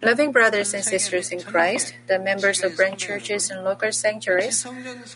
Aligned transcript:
Loving 0.00 0.30
brothers 0.30 0.74
and 0.74 0.84
sisters 0.84 1.32
in 1.32 1.42
Christ, 1.42 1.94
the 2.06 2.18
members 2.18 2.62
of 2.62 2.76
branch 2.76 3.00
churches 3.00 3.50
and 3.50 3.64
local 3.64 3.90
sanctuaries, 3.90 4.64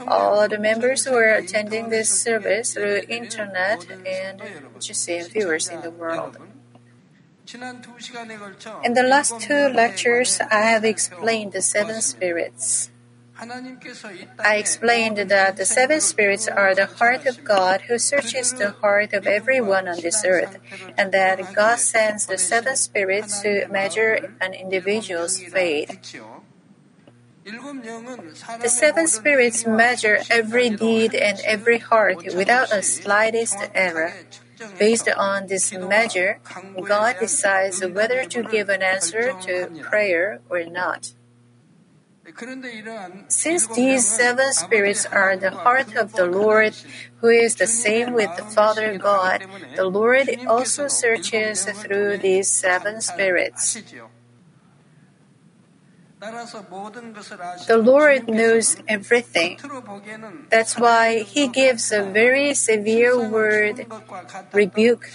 all 0.07 0.49
the 0.49 0.59
members 0.59 1.05
who 1.05 1.15
are 1.15 1.35
attending 1.35 1.89
this 1.89 2.11
service 2.11 2.75
through 2.75 3.03
internet 3.09 3.87
and 3.91 4.41
GCN 4.79 5.31
viewers 5.31 5.69
in 5.69 5.83
the 5.83 5.91
world. 5.91 6.37
In 8.85 8.95
the 8.95 9.03
last 9.03 9.41
two 9.41 9.69
lectures, 9.69 10.41
I 10.51 10.63
have 10.63 10.85
explained 10.85 11.53
the 11.53 11.63
seven 11.63 12.01
spirits. 12.01 12.92
I 13.43 14.57
explained 14.57 15.17
that 15.19 15.57
the 15.57 15.65
seven 15.65 16.01
spirits 16.01 16.47
are 16.47 16.75
the 16.75 16.87
heart 16.87 17.27
of 17.27 17.43
God 17.43 17.83
who 17.83 17.99
searches 17.99 18.53
the 18.53 18.71
heart 18.71 19.13
of 19.13 19.27
everyone 19.27 19.89
on 19.89 20.01
this 20.01 20.25
earth, 20.25 20.59
and 20.97 21.11
that 21.13 21.53
God 21.55 21.79
sends 21.79 22.27
the 22.27 22.39
seven 22.39 22.77
spirits 22.77 23.43
to 23.43 23.67
measure 23.69 24.35
an 24.41 24.55
individual's 24.55 25.43
faith. 25.43 25.91
The 27.45 28.69
seven 28.69 29.09
spirits 29.09 29.67
measure 29.67 30.21
every 30.31 30.71
deed 30.71 31.13
and 31.15 31.41
every 31.45 31.79
heart 31.79 32.25
without 32.37 32.73
a 32.73 32.83
slightest 32.83 33.59
error. 33.75 34.15
Based 34.79 35.09
on 35.09 35.49
this 35.49 35.73
measure, 35.73 36.39
God 36.81 37.17
decides 37.19 37.85
whether 37.85 38.25
to 38.27 38.45
give 38.45 38.69
an 38.69 38.83
answer 38.83 39.33
to 39.43 39.67
prayer 39.83 40.41
or 40.49 40.63
not. 40.65 41.15
Since 43.29 43.67
these 43.69 44.07
seven 44.07 44.53
spirits 44.53 45.07
are 45.07 45.37
the 45.37 45.51
heart 45.51 45.95
of 45.97 46.13
the 46.13 46.27
Lord, 46.27 46.75
who 47.21 47.29
is 47.29 47.57
the 47.57 47.67
same 47.67 48.13
with 48.13 48.35
the 48.37 48.45
Father 48.45 48.99
God, 48.99 49.45
the 49.77 49.87
Lord 49.87 50.29
also 50.47 50.89
searches 50.89 51.65
through 51.65 52.19
these 52.19 52.49
seven 52.49 53.01
spirits. 53.01 53.77
The 56.23 57.83
Lord 57.83 58.29
knows 58.29 58.77
everything. 58.87 59.59
That's 60.51 60.79
why 60.79 61.27
He 61.27 61.49
gives 61.49 61.91
a 61.91 62.05
very 62.05 62.55
severe 62.55 63.19
word, 63.19 63.87
rebuke, 64.53 65.11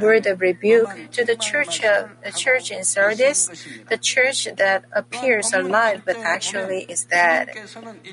word 0.00 0.26
of 0.26 0.40
rebuke 0.40 0.90
to 1.10 1.24
the 1.24 1.34
church 1.34 1.82
of 1.82 2.10
the 2.22 2.30
church 2.30 2.70
in 2.70 2.84
Sardis, 2.84 3.50
the 3.88 3.98
church 3.98 4.46
that 4.56 4.84
appears 4.92 5.52
alive 5.52 6.02
but 6.06 6.16
actually 6.18 6.86
is 6.86 7.04
dead. 7.06 7.50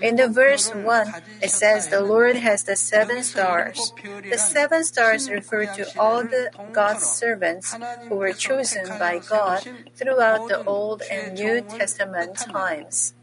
In 0.01 0.15
the 0.15 0.27
verse 0.27 0.73
one, 0.73 1.13
it 1.43 1.51
says 1.51 1.89
the 1.89 2.01
Lord 2.01 2.37
has 2.37 2.63
the 2.63 2.75
seven 2.75 3.21
stars. 3.21 3.93
The 4.31 4.39
seven 4.39 4.83
stars 4.83 5.29
refer 5.29 5.67
to 5.77 5.85
all 5.99 6.23
the 6.23 6.49
God's 6.73 7.05
servants 7.05 7.77
who 8.09 8.15
were 8.15 8.33
chosen 8.33 8.87
by 8.97 9.19
God 9.19 9.61
throughout 9.93 10.47
the 10.47 10.63
Old 10.65 11.03
and 11.11 11.35
New 11.35 11.61
Testament 11.61 12.14
times. 12.35 13.13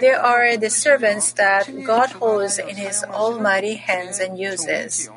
There 0.00 0.20
are 0.20 0.56
the 0.56 0.70
servants 0.70 1.32
that 1.32 1.68
God 1.84 2.10
holds 2.12 2.58
in 2.58 2.76
His 2.76 3.04
almighty 3.04 3.74
hands 3.74 4.18
and 4.18 4.38
uses. 4.38 5.10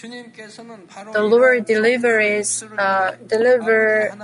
The 0.00 1.26
Lord 1.26 1.66
delivers, 1.66 2.62
uh, 2.78 3.16
deliver, 3.26 4.14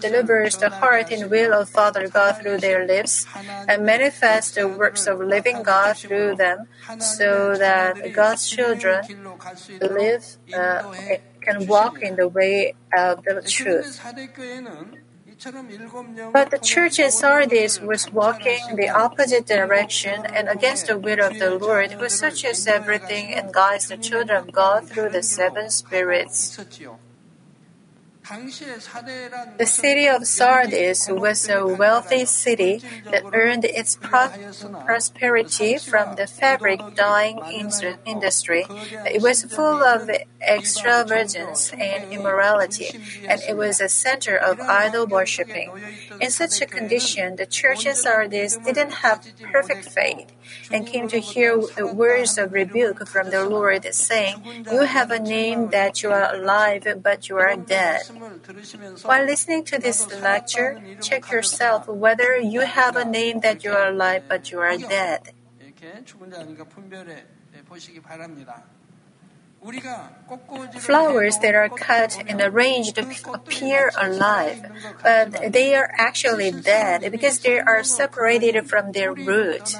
delivers 0.00 0.56
the 0.56 0.70
heart 0.70 1.12
and 1.12 1.30
will 1.30 1.54
of 1.54 1.70
Father 1.70 2.08
God 2.08 2.42
through 2.42 2.58
their 2.58 2.84
lips 2.84 3.24
and 3.68 3.86
manifests 3.86 4.56
the 4.56 4.66
works 4.66 5.06
of 5.06 5.20
living 5.20 5.62
God 5.62 5.96
through 5.96 6.34
them 6.34 6.66
so 6.98 7.54
that 7.54 8.12
God's 8.12 8.50
children 8.50 9.06
live, 9.80 10.26
uh, 10.52 10.82
can 11.40 11.66
walk 11.68 12.02
in 12.02 12.16
the 12.16 12.26
way 12.26 12.74
of 12.92 13.22
the 13.22 13.40
truth. 13.46 14.02
But 16.32 16.50
the 16.50 16.58
church 16.60 16.98
in 16.98 17.12
Sardis 17.12 17.80
was 17.80 18.12
walking 18.12 18.74
the 18.74 18.88
opposite 18.88 19.46
direction 19.46 20.26
and 20.26 20.48
against 20.48 20.88
the 20.88 20.98
will 20.98 21.20
of 21.20 21.38
the 21.38 21.56
Lord, 21.56 21.92
who 21.92 22.08
searches 22.08 22.66
everything 22.66 23.32
and 23.32 23.52
guides 23.54 23.86
the 23.86 23.96
children 23.96 24.36
of 24.36 24.52
God 24.52 24.88
through 24.88 25.10
the 25.10 25.22
seven 25.22 25.70
spirits. 25.70 26.58
The 28.28 29.66
city 29.66 30.06
of 30.06 30.26
Sardis 30.26 31.08
was 31.08 31.48
a 31.48 31.66
wealthy 31.66 32.26
city 32.26 32.82
that 33.10 33.24
earned 33.32 33.64
its 33.64 33.96
pro- 33.96 34.28
prosperity 34.84 35.78
from 35.78 36.16
the 36.16 36.26
fabric 36.26 36.80
dyeing 36.94 37.38
industry. 38.04 38.66
It 38.68 39.22
was 39.22 39.44
full 39.44 39.82
of 39.82 40.10
extravagance 40.46 41.72
and 41.72 42.12
immorality, 42.12 42.90
and 43.26 43.40
it 43.48 43.56
was 43.56 43.80
a 43.80 43.88
center 43.88 44.36
of 44.36 44.60
idol 44.60 45.06
worshipping. 45.06 45.70
In 46.20 46.30
such 46.30 46.60
a 46.60 46.66
condition, 46.66 47.36
the 47.36 47.46
church 47.46 47.86
in 47.86 47.94
Sardis 47.94 48.58
didn't 48.58 48.92
have 49.04 49.26
perfect 49.52 49.88
faith 49.88 50.32
and 50.70 50.86
came 50.86 51.08
to 51.08 51.20
hear 51.20 51.58
words 51.78 52.38
of 52.38 52.52
rebuke 52.52 53.06
from 53.08 53.30
the 53.30 53.44
Lord, 53.44 53.86
saying, 53.94 54.42
You 54.70 54.82
have 54.82 55.10
a 55.10 55.18
name 55.18 55.70
that 55.70 56.02
you 56.02 56.10
are 56.10 56.34
alive, 56.34 56.86
but 57.02 57.28
you 57.28 57.36
are 57.36 57.56
dead. 57.56 58.02
While 59.02 59.24
listening 59.24 59.64
to 59.64 59.78
this 59.78 60.08
lecture, 60.20 60.80
check 61.00 61.30
yourself 61.30 61.88
whether 61.88 62.36
you 62.38 62.60
have 62.62 62.96
a 62.96 63.04
name 63.04 63.40
that 63.40 63.64
you 63.64 63.72
are 63.72 63.88
alive, 63.88 64.24
but 64.28 64.50
you 64.50 64.60
are 64.60 64.76
dead. 64.76 65.32
Flowers 70.78 71.38
that 71.38 71.54
are 71.54 71.68
cut 71.68 72.22
and 72.28 72.40
arranged 72.40 72.96
appear 72.98 73.90
alive, 73.98 74.64
but 75.02 75.52
they 75.52 75.74
are 75.74 75.90
actually 75.98 76.52
dead 76.52 77.10
because 77.10 77.40
they 77.40 77.58
are 77.58 77.82
separated 77.82 78.68
from 78.68 78.92
their 78.92 79.12
root. 79.12 79.74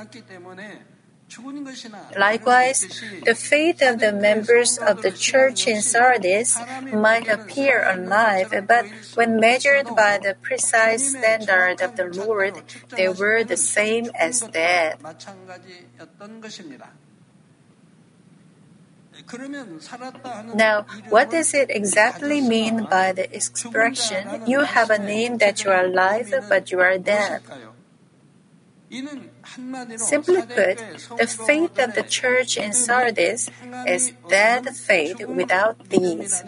Likewise, 2.16 2.88
the 3.24 3.34
faith 3.34 3.82
of 3.82 4.00
the 4.00 4.12
members 4.12 4.78
of 4.78 5.02
the 5.02 5.12
church 5.12 5.68
in 5.68 5.82
Sardis 5.82 6.58
might 6.92 7.28
appear 7.28 7.84
alive, 7.86 8.52
but 8.66 8.86
when 9.14 9.38
measured 9.38 9.94
by 9.94 10.18
the 10.18 10.34
precise 10.40 11.10
standard 11.16 11.80
of 11.82 11.96
the 11.96 12.06
Lord, 12.06 12.62
they 12.96 13.08
were 13.08 13.44
the 13.44 13.58
same 13.58 14.10
as 14.18 14.40
dead. 14.40 14.98
Now, 20.54 20.86
what 21.08 21.30
does 21.30 21.54
it 21.54 21.70
exactly 21.70 22.40
mean 22.40 22.84
by 22.84 23.12
the 23.12 23.34
expression, 23.34 24.46
you 24.46 24.60
have 24.60 24.90
a 24.90 24.98
name 24.98 25.38
that 25.38 25.64
you 25.64 25.70
are 25.70 25.84
alive, 25.84 26.32
but 26.48 26.70
you 26.70 26.80
are 26.80 26.98
dead? 26.98 27.42
Simply 29.96 30.42
put, 30.42 30.78
the 31.18 31.26
faith 31.26 31.78
of 31.78 31.94
the 31.94 32.06
church 32.08 32.56
in 32.56 32.72
Sardis 32.72 33.50
is 33.86 34.12
dead 34.28 34.68
faith 34.74 35.26
without 35.26 35.88
deeds. 35.88 36.42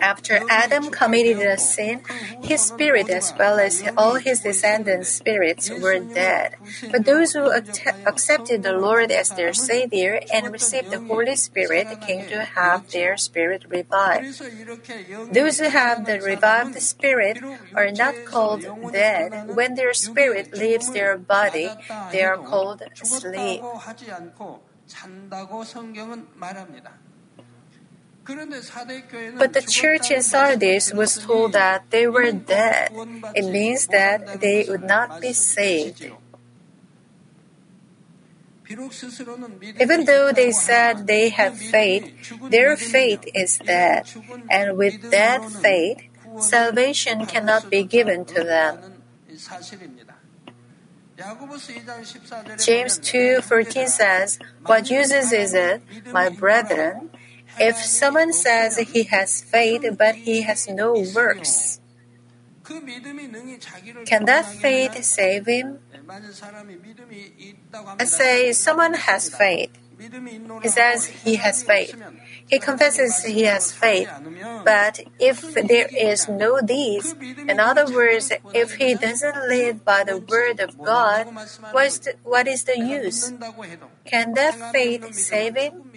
After 0.00 0.40
Adam 0.48 0.90
committed 0.90 1.38
a 1.38 1.58
sin, 1.58 2.02
his 2.44 2.60
spirit 2.60 3.10
as 3.10 3.34
well 3.36 3.58
as 3.58 3.82
all 3.96 4.14
his 4.16 4.40
descendants' 4.40 5.08
spirits 5.08 5.68
were 5.68 5.98
dead. 5.98 6.54
But 6.92 7.04
those 7.04 7.32
who 7.32 7.50
accepted 8.06 8.62
the 8.62 8.74
Lord 8.74 9.10
as 9.10 9.30
their 9.30 9.52
Savior 9.52 10.20
and 10.32 10.52
received 10.52 10.90
the 10.90 11.00
Holy 11.00 11.34
Spirit 11.34 12.00
came 12.00 12.28
to 12.28 12.44
have 12.44 12.88
their 12.90 13.16
spirit 13.16 13.64
revived. 13.68 14.40
Those 15.32 15.58
who 15.58 15.68
have 15.68 16.06
the 16.06 16.20
revived 16.20 16.80
spirit 16.80 17.42
are 17.74 17.90
not 17.90 18.14
called 18.26 18.64
dead. 18.92 19.54
When 19.54 19.74
their 19.74 19.92
spirit 19.92 20.52
leaves 20.52 20.92
their 20.92 21.18
body, 21.18 21.70
they 22.12 22.22
are 22.22 22.38
called 22.38 22.82
asleep. 23.02 23.62
But 28.28 29.54
the 29.54 29.64
church 29.66 30.10
in 30.10 30.22
Sardis 30.22 30.92
was 30.92 31.16
told 31.16 31.52
that 31.52 31.90
they 31.90 32.06
were 32.06 32.30
dead. 32.30 32.92
It 33.34 33.48
means 33.48 33.86
that 33.88 34.40
they 34.40 34.66
would 34.68 34.84
not 34.84 35.20
be 35.20 35.32
saved. 35.32 36.04
Even 39.80 40.04
though 40.04 40.30
they 40.30 40.52
said 40.52 41.06
they 41.06 41.30
have 41.30 41.56
faith, 41.56 42.12
their 42.50 42.76
faith 42.76 43.24
is 43.34 43.58
dead. 43.64 44.04
And 44.50 44.76
with 44.76 45.10
dead 45.10 45.44
faith, 45.48 46.04
salvation 46.38 47.24
cannot 47.24 47.70
be 47.70 47.82
given 47.84 48.26
to 48.26 48.44
them. 48.44 49.00
James 52.60 52.98
2:14 53.00 53.88
says, 53.88 54.38
"What 54.66 54.90
uses 54.90 55.32
is 55.32 55.54
it, 55.54 55.82
my 56.12 56.28
brethren, 56.28 57.10
if 57.60 57.76
someone 57.76 58.32
says 58.32 58.78
he 58.78 59.04
has 59.04 59.42
faith 59.42 59.84
but 59.96 60.14
he 60.14 60.42
has 60.42 60.68
no 60.68 61.04
works, 61.14 61.80
can 64.04 64.24
that 64.26 64.44
faith 64.44 65.02
save 65.04 65.46
him? 65.46 65.78
I 67.98 68.04
say 68.04 68.52
someone 68.52 68.94
has 68.94 69.28
faith. 69.28 69.70
He 70.62 70.68
says 70.68 71.06
he 71.06 71.36
has 71.36 71.62
faith. 71.62 71.96
He 72.46 72.58
confesses 72.58 73.24
he 73.24 73.42
has 73.42 73.72
faith. 73.72 74.08
But 74.64 75.00
if 75.18 75.54
there 75.54 75.88
is 75.90 76.28
no 76.28 76.60
deeds, 76.60 77.14
in 77.20 77.58
other 77.58 77.86
words, 77.86 78.32
if 78.54 78.74
he 78.74 78.94
doesn't 78.94 79.36
live 79.48 79.84
by 79.84 80.04
the 80.04 80.18
word 80.18 80.60
of 80.60 80.78
God, 80.78 81.26
what 81.72 81.86
is 81.86 81.98
the, 81.98 82.14
what 82.22 82.46
is 82.46 82.64
the 82.64 82.78
use? 82.78 83.32
Can 84.04 84.34
that 84.34 84.54
faith 84.72 85.12
save 85.14 85.56
him? 85.56 85.90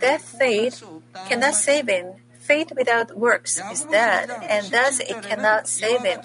That 0.00 0.20
faith 0.20 0.82
cannot 1.28 1.54
save 1.54 1.88
him. 1.88 2.14
Faith 2.40 2.72
without 2.74 3.14
works 3.14 3.60
is 3.70 3.84
dead, 3.84 4.30
and 4.30 4.64
thus 4.72 5.00
it 5.00 5.20
cannot 5.22 5.68
save 5.68 6.00
him. 6.00 6.20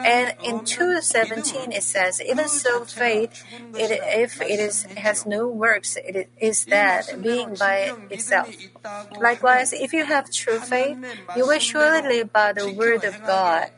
And 0.00 0.32
in 0.42 0.64
2:17 0.64 1.72
it 1.72 1.84
says, 1.84 2.22
"Even 2.24 2.48
so, 2.48 2.88
faith, 2.88 3.44
it, 3.76 3.92
if 4.24 4.40
it 4.40 4.60
is 4.60 4.88
has 4.96 5.26
no 5.26 5.46
works, 5.46 6.00
it 6.00 6.30
is 6.40 6.64
dead, 6.64 7.20
being 7.20 7.52
by 7.54 7.92
itself." 8.08 8.48
Likewise, 9.20 9.76
if 9.76 9.92
you 9.92 10.08
have 10.08 10.32
true 10.32 10.58
faith, 10.58 10.96
you 11.36 11.44
will 11.44 11.60
surely 11.60 12.00
live 12.00 12.32
by 12.32 12.56
the 12.56 12.72
word 12.72 13.04
of 13.04 13.20
God. 13.28 13.68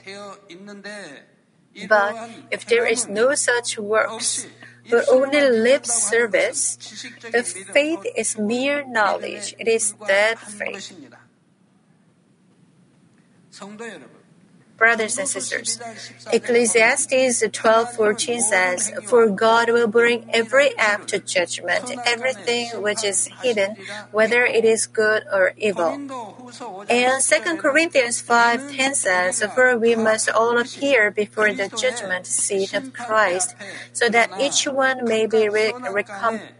But 1.88 2.14
if 2.50 2.62
there 2.66 2.86
is 2.86 3.08
no 3.08 3.34
such 3.34 3.78
works, 3.78 4.46
but 4.90 5.08
only 5.08 5.40
lip 5.40 5.86
service, 5.86 6.76
the 7.30 7.42
faith 7.42 8.04
is 8.16 8.38
mere 8.38 8.84
knowledge. 8.86 9.54
It 9.58 9.68
is 9.68 9.94
dead 10.06 10.38
faith. 10.38 10.92
Brothers 14.80 15.18
and 15.20 15.28
sisters, 15.28 15.76
Ecclesiastes 16.32 17.44
12:14 17.52 18.40
says, 18.40 18.90
"For 19.04 19.28
God 19.28 19.68
will 19.68 19.92
bring 19.92 20.24
every 20.32 20.72
act 20.80 21.12
to 21.12 21.20
judgment, 21.20 21.92
everything 22.08 22.72
which 22.80 23.04
is 23.04 23.28
hidden, 23.44 23.76
whether 24.10 24.48
it 24.48 24.64
is 24.64 24.88
good 24.88 25.28
or 25.28 25.52
evil." 25.60 26.00
And 26.88 27.20
2 27.20 27.60
Corinthians 27.60 28.24
5:10 28.24 28.96
says, 28.96 29.44
"For 29.54 29.76
we 29.76 29.92
must 29.94 30.32
all 30.32 30.56
appear 30.56 31.12
before 31.12 31.52
the 31.52 31.68
judgment 31.68 32.24
seat 32.24 32.72
of 32.72 32.96
Christ, 32.96 33.52
so 33.92 34.08
that 34.08 34.32
each 34.40 34.64
one 34.64 35.04
may 35.04 35.28
be 35.28 35.52
re- 35.52 35.76
recompensed, 35.76 36.59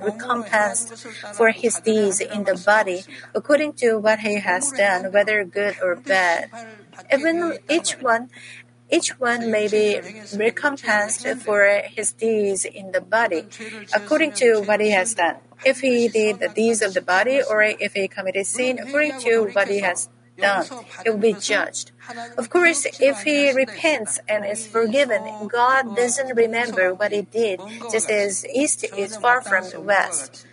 recompensed 0.00 1.06
for 1.34 1.50
his 1.50 1.80
deeds 1.80 2.20
in 2.20 2.44
the 2.44 2.54
body, 2.54 3.04
according 3.34 3.74
to 3.74 3.98
what 3.98 4.20
he 4.20 4.40
has 4.40 4.72
done, 4.72 5.12
whether 5.12 5.44
good 5.44 5.76
or 5.82 5.96
bad." 5.96 6.50
Even 7.12 7.58
each 7.68 8.00
one, 8.00 8.30
each 8.90 9.18
one 9.18 9.50
may 9.50 9.66
be 9.66 10.00
recompensed 10.36 11.26
for 11.42 11.82
his 11.84 12.12
deeds 12.12 12.64
in 12.64 12.92
the 12.92 13.00
body, 13.00 13.46
according 13.92 14.32
to 14.32 14.60
what 14.60 14.80
he 14.80 14.90
has 14.90 15.14
done. 15.14 15.36
If 15.64 15.80
he 15.80 16.08
did 16.08 16.38
the 16.40 16.48
deeds 16.48 16.82
of 16.82 16.92
the 16.92 17.00
body, 17.00 17.40
or 17.42 17.62
if 17.62 17.94
he 17.94 18.06
committed 18.06 18.46
sin, 18.46 18.78
according 18.78 19.18
to 19.20 19.48
what 19.56 19.68
he 19.68 19.80
has 19.80 20.08
done, 20.36 20.66
he 21.04 21.10
will 21.10 21.18
be 21.18 21.34
judged. 21.34 21.92
Of 22.36 22.50
course, 22.50 22.86
if 23.00 23.22
he 23.22 23.52
repents 23.52 24.18
and 24.28 24.44
is 24.44 24.66
forgiven, 24.66 25.22
God 25.48 25.96
doesn't 25.96 26.36
remember 26.36 26.94
what 26.94 27.12
he 27.12 27.22
did, 27.22 27.60
just 27.90 28.10
as 28.10 28.46
east 28.46 28.84
is 28.96 29.16
far 29.16 29.40
from 29.40 29.70
the 29.70 29.80
west. 29.80 30.46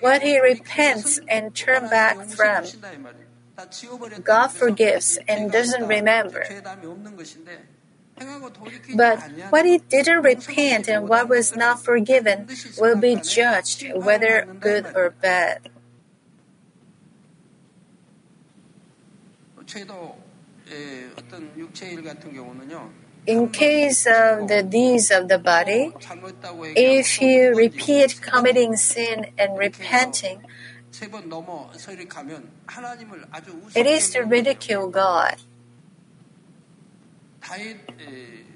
What 0.00 0.22
he 0.22 0.40
repents 0.40 1.20
and 1.28 1.54
turns 1.54 1.90
back 1.90 2.24
from, 2.24 2.64
God 4.24 4.48
forgives 4.48 5.18
and 5.28 5.52
doesn't 5.52 5.86
remember. 5.86 6.46
But 8.94 9.20
what 9.50 9.64
he 9.64 9.78
didn't 9.78 10.22
repent 10.22 10.88
and 10.88 11.08
what 11.08 11.28
was 11.28 11.56
not 11.56 11.82
forgiven 11.82 12.48
will 12.78 12.96
be 12.96 13.16
judged, 13.16 13.84
whether 13.94 14.46
good 14.60 14.86
or 14.94 15.10
bad. 15.10 15.68
In 23.26 23.48
case 23.50 24.06
of 24.06 24.48
the 24.48 24.62
deeds 24.62 25.10
of 25.10 25.28
the 25.28 25.38
body, 25.38 25.92
if 26.76 27.20
you 27.20 27.54
repeat 27.54 28.20
committing 28.20 28.76
sin 28.76 29.26
and 29.38 29.56
repenting, 29.58 30.42
it 33.74 33.86
is 33.86 34.10
to 34.10 34.20
ridicule 34.20 34.88
God. 34.88 35.36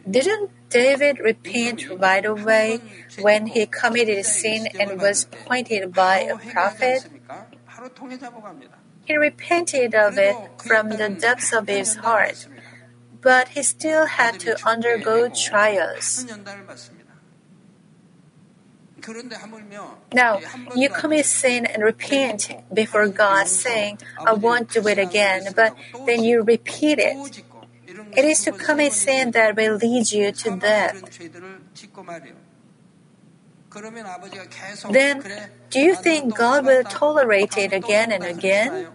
Didn't 0.08 0.50
David 0.68 1.18
repent 1.18 1.88
right 1.90 2.24
away 2.24 2.80
when 3.20 3.46
he 3.46 3.66
committed 3.66 4.24
sin 4.24 4.68
and 4.78 5.00
was 5.00 5.24
pointed 5.24 5.92
by 5.92 6.18
a 6.20 6.36
prophet? 6.36 7.08
He 9.06 9.16
repented 9.16 9.94
of 9.94 10.18
it 10.18 10.36
from 10.58 10.90
the 10.90 11.08
depths 11.08 11.52
of 11.52 11.68
his 11.68 11.96
heart, 11.96 12.46
but 13.22 13.48
he 13.54 13.62
still 13.62 14.06
had 14.06 14.40
to 14.40 14.58
undergo 14.66 15.28
trials. 15.28 16.26
Now, 20.12 20.40
you 20.74 20.88
commit 20.88 21.26
sin 21.26 21.66
and 21.66 21.82
repent 21.82 22.50
before 22.72 23.08
God, 23.08 23.46
saying, 23.46 23.98
I 24.26 24.32
won't 24.32 24.70
do 24.70 24.86
it 24.88 24.98
again, 24.98 25.52
but 25.54 25.76
then 26.06 26.24
you 26.24 26.42
repeat 26.42 26.98
it. 26.98 27.16
It 28.16 28.24
is 28.24 28.42
to 28.44 28.52
commit 28.52 28.92
sin 28.92 29.30
that 29.32 29.54
will 29.54 29.76
lead 29.76 30.10
you 30.10 30.32
to 30.32 30.56
death. 30.56 30.98
Then, 34.90 35.24
do 35.70 35.80
you 35.80 35.94
think 35.94 36.34
God 36.36 36.64
will 36.64 36.84
tolerate 36.84 37.56
it 37.58 37.72
again 37.72 38.12
and 38.12 38.24
again? 38.24 38.88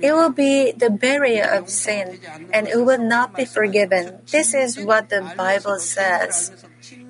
It 0.00 0.12
will 0.12 0.30
be 0.30 0.72
the 0.72 0.90
barrier 0.90 1.44
of 1.44 1.68
sin, 1.68 2.20
and 2.52 2.68
it 2.68 2.78
will 2.78 3.02
not 3.02 3.36
be 3.36 3.44
forgiven. 3.44 4.22
This 4.30 4.54
is 4.54 4.78
what 4.78 5.10
the 5.10 5.34
Bible 5.36 5.78
says. 5.78 6.52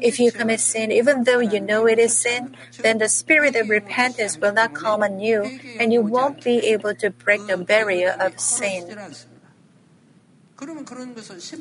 If 0.00 0.18
you 0.18 0.32
commit 0.32 0.60
sin, 0.60 0.90
even 0.90 1.24
though 1.24 1.40
you 1.40 1.60
know 1.60 1.86
it 1.86 1.98
is 1.98 2.16
sin, 2.16 2.56
then 2.78 2.98
the 2.98 3.08
spirit 3.08 3.54
of 3.56 3.68
repentance 3.68 4.38
will 4.38 4.52
not 4.52 4.74
come 4.74 5.02
on 5.02 5.20
you, 5.20 5.60
and 5.78 5.92
you 5.92 6.00
won't 6.00 6.42
be 6.42 6.66
able 6.72 6.94
to 6.94 7.10
break 7.10 7.46
the 7.46 7.58
barrier 7.58 8.16
of 8.18 8.40
sin. 8.40 8.96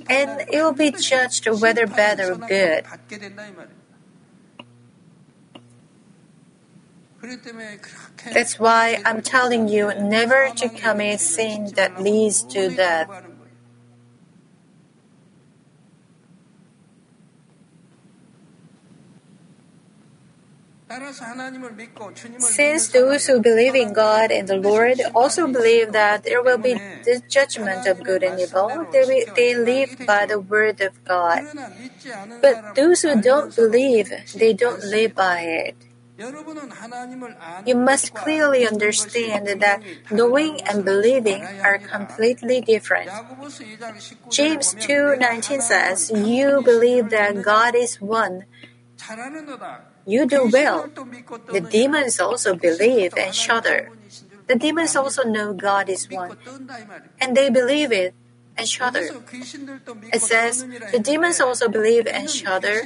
And 0.10 0.42
it 0.50 0.62
will 0.64 0.74
be 0.74 0.92
judged 0.92 1.48
whether 1.48 1.88
bad 1.88 2.20
or 2.20 2.36
good. 2.36 2.86
That's 8.34 8.60
why 8.60 9.02
I'm 9.06 9.22
telling 9.22 9.68
you 9.68 9.94
never 9.96 10.50
to 10.56 10.70
commit 10.70 11.20
sin 11.20 11.72
that 11.76 12.02
leads 12.02 12.44
to 12.44 12.70
death. 12.70 13.10
Since 22.40 22.90
those 22.90 23.28
who 23.28 23.40
believe 23.40 23.76
in 23.76 23.94
God 23.94 24.32
and 24.32 24.48
the 24.48 24.58
Lord 24.58 25.02
also 25.14 25.48
believe 25.48 25.92
that 25.92 26.24
there 26.24 26.42
will 26.42 26.58
be 26.58 26.76
the 27.04 27.22
judgment 27.28 27.86
of 27.88 28.04
good 28.04 28.24
and 28.24 28.40
evil, 28.40 28.88
they, 28.92 29.26
they 29.36 29.56
live 29.56 29.98
by 30.06 30.26
the 30.26 30.40
word 30.40 30.82
of 30.82 31.04
God. 31.06 31.44
But 32.42 32.76
those 32.76 33.02
who 33.02 33.22
don't 33.22 33.56
believe, 33.56 34.12
they 34.36 34.54
don't 34.54 34.84
live 34.84 35.16
by 35.16 35.42
it. 35.42 35.76
You 37.66 37.76
must 37.76 38.14
clearly 38.14 38.68
understand 38.68 39.48
that 39.48 39.82
knowing 40.12 40.60
and 40.68 40.84
believing 40.84 41.48
are 41.64 41.80
completely 41.80 42.60
different. 42.60 43.10
James 44.30 44.76
2:19 44.76 45.62
says, 45.62 46.12
"You 46.12 46.62
believe 46.62 47.10
that 47.10 47.42
God 47.42 47.74
is 47.76 48.02
one. 48.02 48.44
You 50.06 50.26
do 50.26 50.50
well. 50.52 50.90
The 51.48 51.62
demons 51.62 52.20
also 52.20 52.56
believe 52.56 53.14
and 53.18 53.34
shudder. 53.34 53.90
The 54.48 54.56
demons 54.56 54.96
also 54.96 55.24
know 55.24 55.54
God 55.54 55.90
is 55.90 56.10
one, 56.10 56.38
and 57.22 57.38
they 57.38 57.50
believe 57.50 57.92
it 57.92 58.14
and 58.58 58.68
shudder. 58.68 59.10
It 60.12 60.22
says 60.22 60.66
the 60.92 61.00
demons 61.00 61.40
also 61.40 61.70
believe 61.70 62.08
and 62.08 62.30
shudder. 62.30 62.84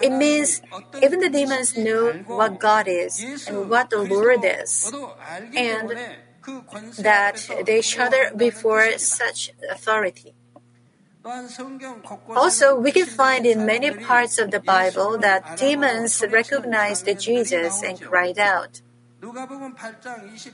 It 0.00 0.12
means 0.12 0.60
even 1.02 1.20
the 1.20 1.30
demons 1.30 1.76
know 1.76 2.12
what 2.26 2.60
God 2.60 2.86
is 2.86 3.24
and 3.46 3.70
what 3.70 3.90
the 3.90 4.04
Lord 4.04 4.44
is, 4.44 4.92
and 5.56 5.96
that 6.98 7.48
they 7.64 7.80
shudder 7.80 8.30
before 8.36 8.98
such 8.98 9.50
authority. 9.70 10.34
Also, 12.36 12.78
we 12.78 12.92
can 12.92 13.06
find 13.06 13.44
in 13.44 13.66
many 13.66 13.90
parts 13.90 14.38
of 14.38 14.50
the 14.50 14.60
Bible 14.60 15.18
that 15.18 15.56
demons 15.56 16.22
recognized 16.30 17.06
Jesus 17.18 17.82
and 17.82 18.00
cried 18.00 18.38
out. 18.38 18.80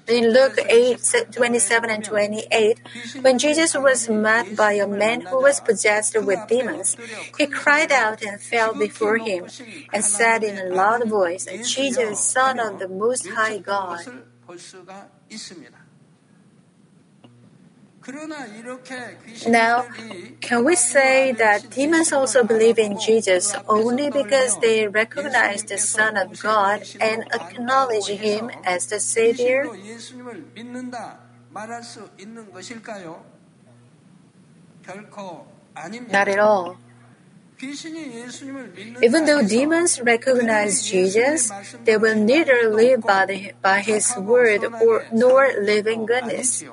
In 0.09 0.33
Luke 0.33 0.59
8 0.59 1.14
27 1.33 1.90
and 1.90 2.04
28, 2.04 2.81
when 3.21 3.38
Jesus 3.38 3.75
was 3.75 4.09
met 4.09 4.57
by 4.57 4.73
a 4.73 4.88
man 4.88 5.21
who 5.21 5.43
was 5.43 5.61
possessed 5.61 6.16
with 6.21 6.49
demons, 6.49 6.97
he 7.37 7.47
cried 7.47 7.93
out 7.93 8.23
and 8.23 8.40
fell 8.40 8.73
before 8.73 9.19
him 9.19 9.47
and 9.93 10.02
said 10.02 10.43
in 10.43 10.57
a 10.57 10.75
loud 10.75 11.07
voice, 11.09 11.47
Jesus, 11.69 12.19
Son 12.21 12.59
of 12.59 12.78
the 12.78 12.88
Most 12.88 13.28
High 13.28 13.59
God. 13.59 14.00
Now, 19.46 19.87
can 20.40 20.64
we 20.64 20.76
say 20.76 21.32
that 21.32 21.70
demons 21.70 22.12
also 22.12 22.44
believe 22.44 22.78
in 22.78 23.00
Jesus 23.00 23.54
only 23.66 24.11
because 24.11 24.58
they 24.58 24.87
recognize 24.88 25.64
the 25.64 25.78
Son 25.78 26.16
of 26.16 26.38
God 26.40 26.84
and 27.00 27.25
acknowledge 27.32 28.08
Him 28.08 28.50
as 28.64 28.87
the 28.87 29.00
Savior? 29.00 29.64
Not 36.12 36.28
at 36.28 36.38
all. 36.38 36.76
Even 39.02 39.25
though 39.25 39.42
demons 39.42 40.00
recognize 40.00 40.84
Jesus, 40.84 41.50
they 41.84 41.96
will 41.96 42.16
neither 42.16 42.68
live 42.68 43.00
by, 43.00 43.25
the, 43.26 43.52
by 43.62 43.80
his 43.80 44.12
word 44.16 44.64
or, 44.82 45.06
nor 45.12 45.49
live 45.61 45.87
in 45.87 46.04
goodness. 46.04 46.64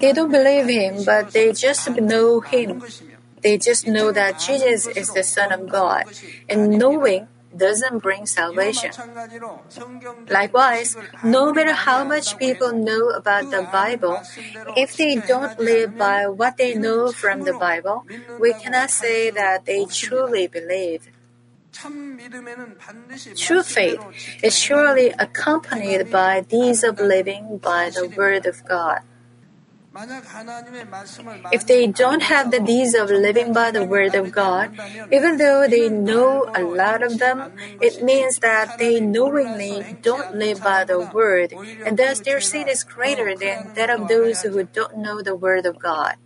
They 0.00 0.12
don't 0.12 0.32
believe 0.32 0.66
him, 0.66 1.04
but 1.04 1.32
they 1.32 1.52
just 1.52 1.88
know 1.90 2.40
him. 2.40 2.82
They 3.42 3.58
just 3.58 3.86
know 3.86 4.10
that 4.10 4.40
Jesus 4.40 4.86
is 4.88 5.12
the 5.12 5.22
Son 5.22 5.52
of 5.52 5.68
God, 5.68 6.04
and 6.48 6.78
knowing 6.78 7.28
doesn't 7.54 7.98
bring 7.98 8.26
salvation. 8.26 8.90
Likewise, 10.28 10.96
no 11.22 11.52
matter 11.52 11.72
how 11.74 12.02
much 12.04 12.36
people 12.38 12.72
know 12.72 13.10
about 13.10 13.50
the 13.50 13.62
Bible, 13.70 14.22
if 14.76 14.96
they 14.96 15.16
don't 15.16 15.58
live 15.58 15.96
by 15.96 16.26
what 16.26 16.56
they 16.56 16.74
know 16.74 17.12
from 17.12 17.44
the 17.44 17.52
Bible, 17.52 18.06
we 18.40 18.54
cannot 18.54 18.90
say 18.90 19.30
that 19.30 19.66
they 19.66 19.84
truly 19.86 20.48
believe. 20.48 21.08
True 23.36 23.62
faith 23.62 24.00
is 24.42 24.58
surely 24.58 25.10
accompanied 25.18 26.10
by 26.10 26.40
deeds 26.40 26.84
of 26.84 27.00
living 27.00 27.58
by 27.58 27.90
the 27.90 28.08
Word 28.08 28.46
of 28.46 28.64
God. 28.64 29.00
If 31.52 31.66
they 31.66 31.86
don't 31.86 32.22
have 32.22 32.50
the 32.50 32.58
deeds 32.58 32.94
of 32.94 33.10
living 33.10 33.52
by 33.52 33.70
the 33.70 33.84
Word 33.84 34.14
of 34.16 34.32
God, 34.32 34.74
even 35.12 35.36
though 35.38 35.68
they 35.68 35.88
know 35.88 36.50
a 36.54 36.62
lot 36.62 37.02
of 37.02 37.18
them, 37.18 37.52
it 37.80 38.02
means 38.02 38.38
that 38.40 38.78
they 38.78 38.98
knowingly 38.98 39.96
don't 40.02 40.34
live 40.34 40.62
by 40.62 40.82
the 40.82 40.98
Word, 40.98 41.54
and 41.86 41.96
thus 41.96 42.18
their 42.20 42.40
sin 42.40 42.66
is 42.68 42.82
greater 42.82 43.36
than 43.36 43.70
that 43.74 43.88
of 43.88 44.08
those 44.08 44.42
who 44.42 44.64
don't 44.64 44.98
know 44.98 45.22
the 45.22 45.36
Word 45.36 45.64
of 45.64 45.78
God. 45.78 46.16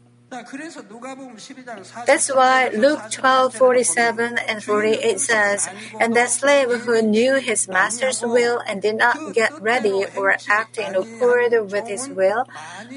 That's 2.07 2.29
why 2.29 2.69
Luke 2.69 3.01
12, 3.11 3.55
47 3.55 4.37
and 4.37 4.63
48 4.63 5.21
says, 5.21 5.69
And 5.99 6.15
that 6.17 6.29
slave 6.29 6.69
who 6.69 7.01
knew 7.01 7.37
his 7.37 7.67
master's 7.67 8.21
will 8.21 8.61
and 8.67 8.83
did 8.83 8.97
not 8.97 9.33
get 9.33 9.59
ready 9.63 10.05
or 10.17 10.37
act 10.49 10.77
in 10.77 10.95
accord 10.95 11.55
with 11.73 11.89
his 11.89 12.11
will 12.11 12.45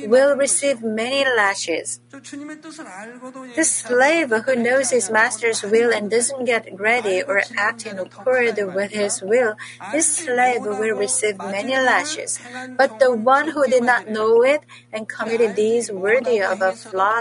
will 0.08 0.36
receive 0.36 0.84
many 0.84 1.24
lashes. 1.24 2.02
The 2.12 3.64
slave 3.64 4.32
who 4.32 4.56
knows 4.56 4.90
his 4.90 5.10
master's 5.10 5.64
will 5.64 5.94
and 5.94 6.12
doesn't 6.12 6.44
get 6.44 6.68
ready 6.78 7.24
or 7.24 7.44
act 7.56 7.86
in 7.86 7.98
accord 7.98 8.60
with 8.76 8.92
his 8.92 9.22
will, 9.22 9.56
this 9.94 10.18
slave 10.18 10.64
will 10.64 10.98
receive 10.98 11.38
many 11.38 11.76
lashes. 11.78 12.40
But 12.78 13.00
the 13.00 13.16
one 13.16 13.52
who 13.52 13.66
did 13.68 13.84
not 13.84 14.10
know 14.10 14.44
it 14.44 14.64
and 14.92 15.08
committed 15.08 15.56
these 15.56 15.90
worthy 15.90 16.42
of 16.42 16.62
a 16.62 16.74
flood 16.74 17.21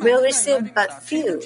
will 0.00 0.22
receive 0.22 0.74
but 0.74 1.02
few. 1.02 1.40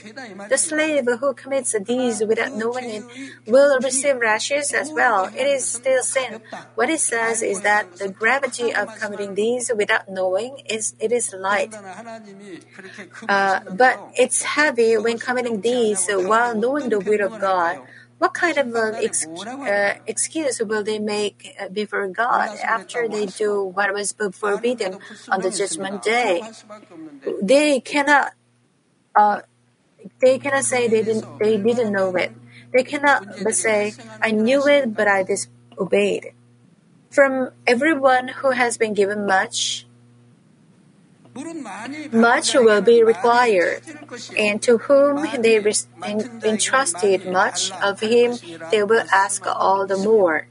The 0.49 0.59
slave 0.59 1.07
who 1.07 1.35
commits 1.35 1.75
deeds 1.79 2.23
without 2.27 2.55
knowing 2.55 2.91
it 2.91 3.05
will 3.47 3.79
receive 3.81 4.19
lashes 4.19 4.73
as 4.75 4.91
well. 4.93 5.27
It 5.27 5.47
is 5.47 5.65
still 5.65 6.03
sin. 6.03 6.41
What 6.75 6.91
it 6.91 7.01
says 7.01 7.43
is 7.43 7.61
that 7.63 7.97
the 7.97 8.09
gravity 8.09 8.75
of 8.75 8.95
committing 8.99 9.35
deeds 9.35 9.71
without 9.75 10.09
knowing 10.09 10.63
is 10.69 10.95
it 10.99 11.13
is 11.13 11.33
light. 11.33 11.75
Uh, 13.29 13.61
but 13.71 14.11
it's 14.19 14.43
heavy 14.43 14.97
when 14.99 15.19
committing 15.19 15.61
deeds 15.61 16.09
while 16.11 16.55
knowing 16.55 16.89
the 16.89 16.99
will 16.99 17.23
of 17.23 17.41
God. 17.41 17.79
What 18.19 18.35
kind 18.35 18.59
of 18.59 18.75
uh, 18.75 18.99
ex- 18.99 19.27
uh, 19.27 19.95
excuse 20.07 20.61
will 20.61 20.83
they 20.83 20.99
make 20.99 21.55
uh, 21.61 21.69
before 21.69 22.07
God 22.09 22.51
after 22.59 23.09
they 23.09 23.27
do 23.27 23.63
what 23.63 23.95
was 23.95 24.13
forbidden 24.13 24.99
on 25.31 25.41
the 25.41 25.51
judgment 25.51 26.03
day? 26.03 26.43
They 27.41 27.81
cannot. 27.81 28.33
Uh, 29.15 29.43
they 30.21 30.39
cannot 30.39 30.65
say 30.65 30.89
they 30.89 31.03
didn't. 31.03 31.39
They 31.39 31.59
didn't 31.59 31.93
know 31.93 32.15
it. 32.17 32.33
They 32.73 32.83
cannot 32.83 33.23
but 33.43 33.55
say, 33.55 33.95
"I 34.21 34.31
knew 34.31 34.67
it, 34.67 34.95
but 34.95 35.07
I 35.07 35.23
disobeyed." 35.23 36.35
From 37.11 37.51
everyone 37.67 38.29
who 38.43 38.51
has 38.51 38.77
been 38.77 38.95
given 38.95 39.27
much, 39.27 39.87
much 42.13 42.55
will 42.55 42.81
be 42.81 43.03
required, 43.03 43.83
and 44.37 44.63
to 44.63 44.79
whom 44.79 45.23
they 45.43 45.61
entrusted 46.45 47.27
much 47.27 47.73
of 47.83 48.01
him, 48.01 48.39
they 48.71 48.83
will 48.83 49.05
ask 49.13 49.47
all 49.47 49.87
the 49.87 49.97
more. 49.97 50.47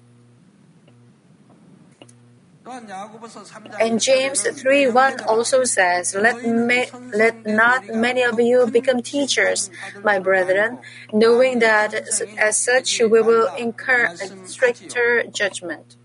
And 3.79 4.01
James 4.01 4.41
3 4.41 4.87
1 4.87 5.19
also 5.27 5.63
says, 5.63 6.15
let, 6.15 6.43
ma- 6.45 6.91
let 7.13 7.45
not 7.45 7.87
many 7.87 8.21
of 8.23 8.39
you 8.39 8.67
become 8.67 9.01
teachers, 9.01 9.69
my 10.03 10.19
brethren, 10.19 10.79
knowing 11.13 11.59
that 11.59 11.93
as 12.37 12.57
such 12.57 12.99
we 12.99 13.21
will 13.21 13.49
incur 13.57 14.09
a 14.19 14.27
stricter 14.47 15.23
judgment. 15.31 15.95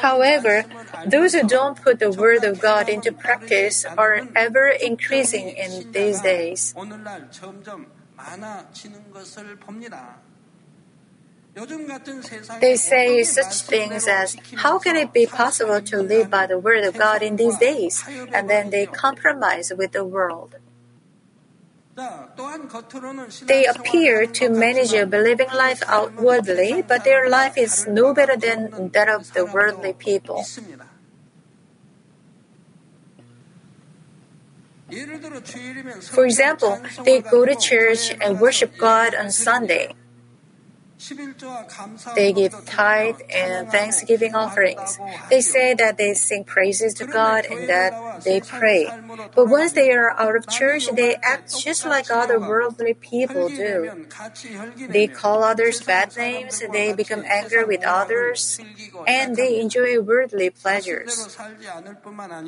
However, 0.00 0.64
those 1.06 1.34
who 1.34 1.46
don't 1.46 1.80
put 1.80 1.98
the 1.98 2.10
Word 2.10 2.44
of 2.44 2.60
God 2.60 2.88
into 2.88 3.12
practice 3.12 3.84
are 3.96 4.22
ever 4.34 4.68
increasing 4.68 5.50
in 5.50 5.92
these 5.92 6.20
days. 6.20 6.74
They 12.60 12.76
say 12.76 13.22
such 13.22 13.62
things 13.62 14.08
as, 14.08 14.36
How 14.56 14.78
can 14.78 14.96
it 14.96 15.12
be 15.12 15.26
possible 15.26 15.80
to 15.80 16.02
live 16.02 16.28
by 16.28 16.46
the 16.46 16.58
Word 16.58 16.84
of 16.84 16.98
God 16.98 17.22
in 17.22 17.36
these 17.36 17.58
days? 17.58 18.04
And 18.32 18.50
then 18.50 18.70
they 18.70 18.86
compromise 18.86 19.72
with 19.76 19.92
the 19.92 20.04
world. 20.04 20.56
They 23.46 23.66
appear 23.66 24.26
to 24.26 24.48
manage 24.48 24.92
a 24.92 25.06
believing 25.06 25.50
life 25.54 25.82
outwardly, 25.86 26.82
but 26.82 27.04
their 27.04 27.28
life 27.28 27.56
is 27.56 27.86
no 27.86 28.12
better 28.12 28.36
than 28.36 28.90
that 28.90 29.08
of 29.08 29.32
the 29.32 29.46
worldly 29.46 29.92
people. 29.92 30.44
For 36.10 36.24
example, 36.24 36.82
they 37.04 37.20
go 37.20 37.44
to 37.44 37.54
church 37.54 38.14
and 38.20 38.40
worship 38.40 38.76
God 38.76 39.14
on 39.14 39.30
Sunday. 39.30 39.94
They 42.14 42.32
give 42.32 42.54
tithe 42.64 43.20
and 43.28 43.68
thanksgiving 43.68 44.34
offerings. 44.34 44.98
They 45.28 45.40
say 45.40 45.74
that 45.74 45.98
they 45.98 46.14
sing 46.14 46.44
praises 46.44 46.94
to 46.94 47.06
God 47.06 47.44
and 47.44 47.68
that 47.68 48.22
they 48.24 48.40
pray. 48.40 48.88
But 49.34 49.48
once 49.48 49.72
they 49.72 49.92
are 49.92 50.10
out 50.18 50.36
of 50.36 50.48
church, 50.48 50.88
they 50.92 51.16
act 51.16 51.52
just 51.60 51.84
like 51.84 52.10
other 52.10 52.40
worldly 52.40 52.94
people 52.94 53.48
do. 53.48 54.06
They 54.88 55.06
call 55.06 55.42
others 55.42 55.82
bad 55.82 56.16
names, 56.16 56.62
they 56.72 56.92
become 56.92 57.24
angry 57.26 57.64
with 57.64 57.84
others, 57.84 58.60
and 59.06 59.36
they 59.36 59.60
enjoy 59.60 60.00
worldly 60.00 60.50
pleasures. 60.50 61.36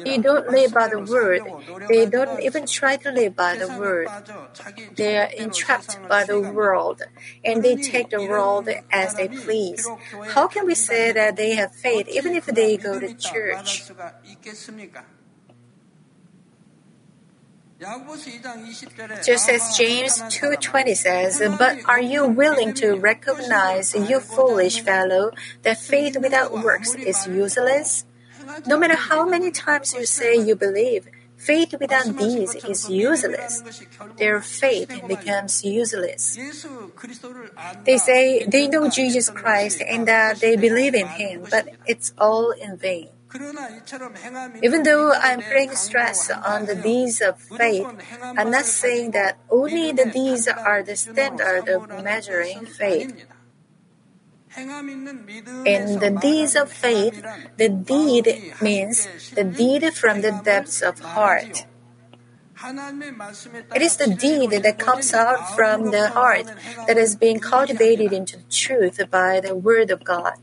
They 0.05 0.19
don't 0.19 0.49
live 0.49 0.73
by 0.73 0.89
the 0.89 1.01
word. 1.01 1.43
They 1.89 2.07
don't 2.07 2.41
even 2.41 2.67
try 2.67 2.97
to 2.97 3.11
live 3.11 3.37
by 3.37 3.57
the 3.57 3.69
word. 3.69 4.09
They 4.95 5.19
are 5.19 5.31
entrapped 5.37 5.99
by 6.09 6.25
the 6.25 6.41
world, 6.41 7.03
and 7.45 7.63
they 7.63 7.77
take 7.77 8.11
the 8.11 8.23
world 8.23 8.46
as 8.91 9.15
they 9.15 9.29
please. 9.29 9.87
How 10.35 10.47
can 10.49 10.67
we 10.67 10.75
say 10.75 11.13
that 11.13 11.37
they 11.37 11.55
have 11.55 11.75
faith 11.75 12.09
even 12.09 12.35
if 12.35 12.47
they 12.47 12.77
go 12.77 12.99
to 13.01 13.15
church? 13.15 13.91
Just 19.23 19.51
as 19.51 19.77
James 19.77 20.23
2:20 20.33 20.95
says, 20.95 21.43
"But 21.59 21.85
are 21.85 22.01
you 22.01 22.25
willing 22.25 22.73
to 22.81 22.97
recognize, 22.97 23.93
you 23.95 24.19
foolish 24.19 24.81
fellow, 24.81 25.33
that 25.61 25.77
faith 25.77 26.17
without 26.17 26.53
works 26.65 26.95
is 26.95 27.27
useless? 27.27 28.07
No 28.65 28.79
matter 28.79 28.97
how 28.97 29.29
many 29.29 29.51
times 29.51 29.93
you 29.93 30.07
say 30.07 30.37
you 30.37 30.57
believe, 30.57 31.05
Faith 31.37 31.75
without 31.79 32.17
deeds 32.17 32.55
is 32.67 32.89
useless. 32.91 33.63
Their 34.19 34.41
faith 34.41 34.91
becomes 35.07 35.65
useless. 35.65 36.39
They 37.85 37.99
say 37.99 38.45
they 38.45 38.69
know 38.69 38.89
Jesus 38.89 39.31
Christ 39.31 39.83
and 39.87 40.09
that 40.09 40.41
they 40.41 40.57
believe 40.57 40.95
in 40.95 41.07
Him, 41.07 41.47
but 41.51 41.69
it's 41.87 42.13
all 42.19 42.51
in 42.51 42.77
vain. 42.77 43.09
Even 44.63 44.83
though 44.83 45.13
I'm 45.13 45.43
putting 45.43 45.75
stress 45.75 46.31
on 46.31 46.67
the 46.67 46.75
deeds 46.75 47.21
of 47.21 47.39
faith, 47.39 47.87
I'm 48.37 48.51
not 48.51 48.65
saying 48.65 49.11
that 49.13 49.39
only 49.51 49.93
the 49.93 50.07
deeds 50.07 50.49
are 50.49 50.83
the 50.83 50.97
standard 50.97 51.69
of 51.69 51.89
measuring 52.03 52.65
faith. 52.65 53.27
In 54.57 56.01
the 56.01 56.19
deeds 56.21 56.57
of 56.57 56.73
faith, 56.73 57.23
the 57.59 57.69
deed 57.69 58.55
means 58.63 59.07
the 59.35 59.45
deed 59.45 59.93
from 59.93 60.23
the 60.23 60.41
depths 60.45 60.81
of 60.81 60.99
heart. 61.01 61.67
It 63.75 63.83
is 63.83 63.99
the 63.99 64.15
deed 64.15 64.51
that 64.63 64.79
comes 64.79 65.13
out 65.13 65.55
from 65.55 65.91
the 65.91 66.09
heart 66.09 66.47
that 66.87 66.97
is 66.97 67.17
being 67.17 67.39
cultivated 67.39 68.15
into 68.15 68.39
truth 68.49 68.99
by 69.11 69.41
the 69.41 69.55
Word 69.55 69.91
of 69.91 70.03
God. 70.05 70.35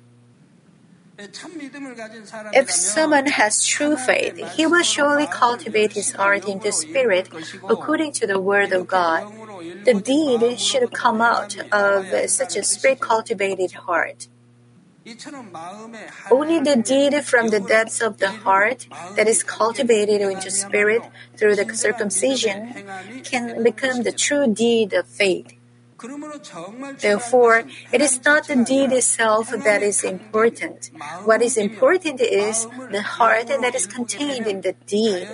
If 2.53 2.71
someone 2.71 3.27
has 3.27 3.65
true 3.65 3.95
faith, 3.95 4.37
he 4.55 4.65
will 4.65 4.81
surely 4.81 5.27
cultivate 5.27 5.93
his 5.93 6.13
heart 6.13 6.47
into 6.47 6.71
spirit 6.71 7.29
according 7.69 8.13
to 8.13 8.27
the 8.27 8.39
Word 8.39 8.71
of 8.71 8.87
God. 8.87 9.31
The 9.85 9.93
deed 9.93 10.59
should 10.59 10.91
come 10.91 11.21
out 11.21 11.55
of 11.71 12.29
such 12.29 12.55
a 12.55 12.63
spirit 12.63 12.99
cultivated 12.99 13.73
heart. 13.73 14.27
Only 16.31 16.59
the 16.59 16.77
deed 16.77 17.23
from 17.25 17.49
the 17.49 17.59
depths 17.59 18.01
of 18.01 18.17
the 18.17 18.31
heart 18.31 18.87
that 19.15 19.27
is 19.27 19.43
cultivated 19.43 20.21
into 20.21 20.49
spirit 20.49 21.03
through 21.37 21.57
the 21.57 21.75
circumcision 21.75 22.73
can 23.23 23.61
become 23.61 24.03
the 24.03 24.13
true 24.13 24.47
deed 24.47 24.93
of 24.93 25.05
faith. 25.05 25.53
Therefore, 26.99 27.63
it 27.91 28.01
is 28.01 28.19
not 28.25 28.47
the 28.47 28.63
deed 28.63 28.91
itself 28.91 29.49
that 29.51 29.81
is 29.81 30.03
important. 30.03 30.91
What 31.23 31.41
is 31.41 31.55
important 31.55 32.19
is 32.19 32.67
the 32.91 33.01
heart 33.01 33.47
that 33.47 33.73
is 33.73 33.87
contained 33.87 34.47
in 34.47 34.61
the 34.61 34.73
deed. 34.85 35.27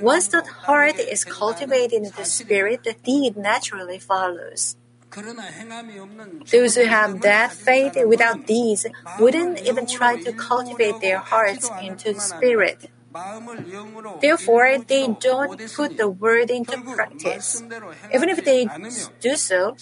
Once 0.00 0.28
the 0.28 0.42
heart 0.42 0.98
is 0.98 1.24
cultivated 1.24 1.92
in 1.92 2.12
the 2.16 2.24
spirit, 2.24 2.84
the 2.84 2.94
deed 2.94 3.36
naturally 3.36 3.98
follows. 3.98 4.76
Those 6.50 6.74
who 6.74 6.84
have 6.86 7.20
that 7.20 7.52
faith 7.52 7.96
without 8.06 8.46
deeds 8.46 8.86
wouldn't 9.20 9.60
even 9.60 9.86
try 9.86 10.16
to 10.22 10.32
cultivate 10.32 11.00
their 11.00 11.18
hearts 11.18 11.70
into 11.80 12.14
the 12.14 12.20
spirit. 12.20 12.90
Therefore, 14.20 14.78
they 14.78 15.06
don't 15.06 15.60
put 15.74 15.96
the 15.96 16.08
word 16.08 16.50
into 16.50 16.78
practice. 16.82 17.62
Even 18.12 18.28
if 18.28 18.44
they 18.44 18.66
do 19.20 19.36
so, 19.36 19.76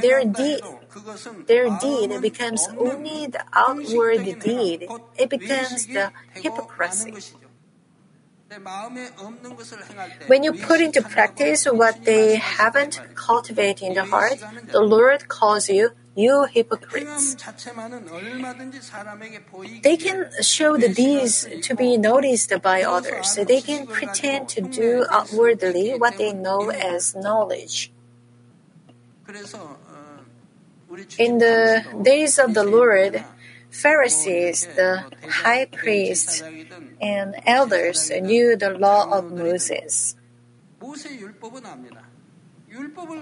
their 0.00 0.24
deed, 0.24 0.60
their 1.46 1.70
deed 1.78 2.20
becomes 2.20 2.66
only 2.76 3.26
the 3.26 3.44
outward 3.52 4.40
deed. 4.40 4.88
It 5.16 5.30
becomes 5.30 5.86
the 5.86 6.10
hypocrisy. 6.34 7.14
When 10.26 10.42
you 10.42 10.52
put 10.52 10.80
into 10.80 11.02
practice 11.02 11.64
what 11.64 12.04
they 12.04 12.36
haven't 12.36 13.00
cultivated 13.14 13.86
in 13.86 13.94
the 13.94 14.04
heart, 14.04 14.38
the 14.70 14.80
Lord 14.80 15.28
calls 15.28 15.70
you 15.70 15.92
you 16.14 16.44
hypocrites. 16.44 17.36
They 19.82 19.96
can 19.96 20.30
show 20.40 20.76
the 20.76 20.88
deeds 20.88 21.48
to 21.62 21.74
be 21.74 21.96
noticed 21.96 22.52
by 22.62 22.82
others. 22.82 23.34
They 23.34 23.60
can 23.60 23.86
pretend 23.86 24.48
to 24.50 24.60
do 24.60 25.06
outwardly 25.10 25.96
what 25.96 26.18
they 26.18 26.32
know 26.32 26.70
as 26.70 27.14
knowledge. 27.14 27.92
In 31.18 31.38
the 31.38 31.84
days 32.02 32.38
of 32.38 32.52
the 32.52 32.64
Lord, 32.64 33.24
Pharisees, 33.70 34.68
the 34.76 35.04
high 35.26 35.64
priests, 35.64 36.42
and 37.00 37.34
elders 37.46 38.10
knew 38.10 38.54
the 38.56 38.76
law 38.76 39.10
of 39.10 39.32
Moses. 39.32 40.14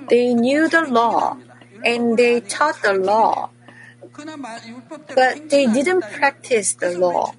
They 0.09 0.35
knew 0.35 0.69
the 0.69 0.87
law 0.91 1.39
and 1.85 2.17
they 2.17 2.41
taught 2.41 2.83
the 2.83 2.95
law, 2.95 3.51
but 5.15 5.51
they 5.51 5.67
didn't 5.67 6.03
practice 6.13 6.75
the 6.75 6.97
law. 6.99 7.35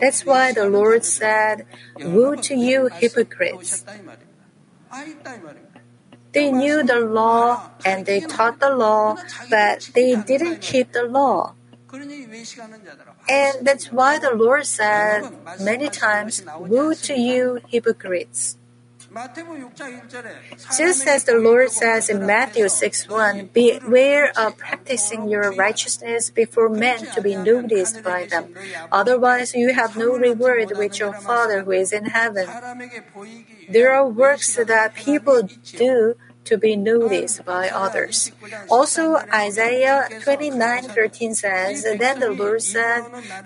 That's 0.00 0.24
why 0.24 0.52
the 0.52 0.68
Lord 0.68 1.04
said, 1.04 1.66
Woe 2.00 2.34
to 2.36 2.54
you, 2.54 2.88
hypocrites! 2.88 3.84
They 6.32 6.52
knew 6.52 6.82
the 6.82 7.00
law 7.00 7.70
and 7.84 8.06
they 8.06 8.20
taught 8.20 8.60
the 8.60 8.70
law, 8.70 9.16
but 9.50 9.90
they 9.94 10.14
didn't 10.14 10.60
keep 10.60 10.92
the 10.92 11.04
law. 11.04 11.54
And 13.28 13.66
that's 13.66 13.90
why 13.90 14.18
the 14.18 14.30
Lord 14.30 14.66
said 14.66 15.26
many 15.60 15.88
times, 15.88 16.42
Woe 16.58 16.94
to 16.94 17.14
you, 17.18 17.60
hypocrites! 17.66 18.56
Just 20.78 21.06
as 21.06 21.24
the 21.24 21.34
Lord 21.34 21.70
says 21.70 22.08
in 22.08 22.24
Matthew 22.26 22.68
6 22.68 23.08
1, 23.08 23.50
Beware 23.52 24.30
of 24.38 24.56
practicing 24.56 25.28
your 25.28 25.50
righteousness 25.52 26.30
before 26.30 26.68
men 26.68 27.06
to 27.14 27.20
be 27.20 27.34
noticed 27.34 28.04
by 28.04 28.26
them. 28.26 28.54
Otherwise, 28.92 29.54
you 29.54 29.74
have 29.74 29.96
no 29.96 30.16
reward 30.16 30.72
with 30.78 31.00
your 31.00 31.12
Father 31.12 31.64
who 31.64 31.72
is 31.72 31.92
in 31.92 32.06
heaven. 32.06 32.46
There 33.68 33.92
are 33.92 34.06
works 34.06 34.54
that 34.54 34.94
people 34.94 35.42
do 35.42 36.14
to 36.44 36.56
be 36.56 36.76
noticed 36.76 37.44
by 37.44 37.68
others. 37.68 38.32
Also, 38.68 39.16
Isaiah 39.32 40.08
29:13 40.24 41.34
says, 41.34 41.84
Then 41.84 42.20
the 42.20 42.32
Lord 42.32 42.62
said, 42.62 43.04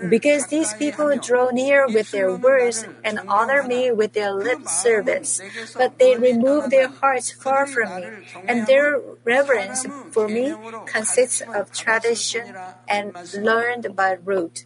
Because 0.09 0.47
these 0.47 0.73
people 0.75 1.11
draw 1.19 1.51
near 1.51 1.87
with 1.87 2.11
their 2.11 2.35
words 2.35 2.87
and 3.03 3.21
honor 3.29 3.63
me 3.63 3.91
with 3.91 4.13
their 4.13 4.33
lip 4.33 4.69
service, 4.69 5.41
but 5.77 5.99
they 5.99 6.17
remove 6.17 6.71
their 6.71 6.89
hearts 6.89 7.33
far 7.33 7.67
from 7.67 7.89
me, 7.97 8.07
and 8.47 8.67
their 8.67 9.01
reverence 9.25 9.87
for 10.11 10.29
me 10.29 10.55
consists 10.87 11.43
of 11.43 11.73
tradition 11.73 12.55
and 12.89 13.13
learned 13.35 13.95
by 13.97 14.17
rote. 14.23 14.65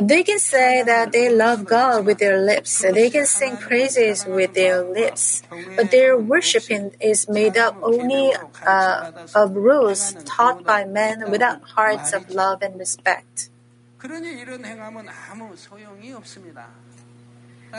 They 0.00 0.22
can 0.22 0.38
say 0.38 0.82
that 0.82 1.12
they 1.12 1.28
love 1.28 1.66
God 1.66 2.06
with 2.06 2.18
their 2.18 2.38
lips. 2.40 2.80
They 2.80 3.10
can 3.10 3.26
sing 3.26 3.56
praises 3.56 4.24
with 4.24 4.54
their 4.54 4.82
lips. 4.82 5.42
But 5.76 5.90
their 5.90 6.16
worshiping 6.16 6.94
is 7.00 7.28
made 7.28 7.58
up 7.58 7.76
only 7.82 8.34
uh, 8.66 9.10
of 9.34 9.56
rules 9.56 10.16
taught 10.24 10.64
by 10.64 10.84
men 10.84 11.30
without 11.30 11.62
hearts 11.74 12.12
of 12.12 12.30
love 12.30 12.62
and 12.62 12.78
respect. 12.78 13.50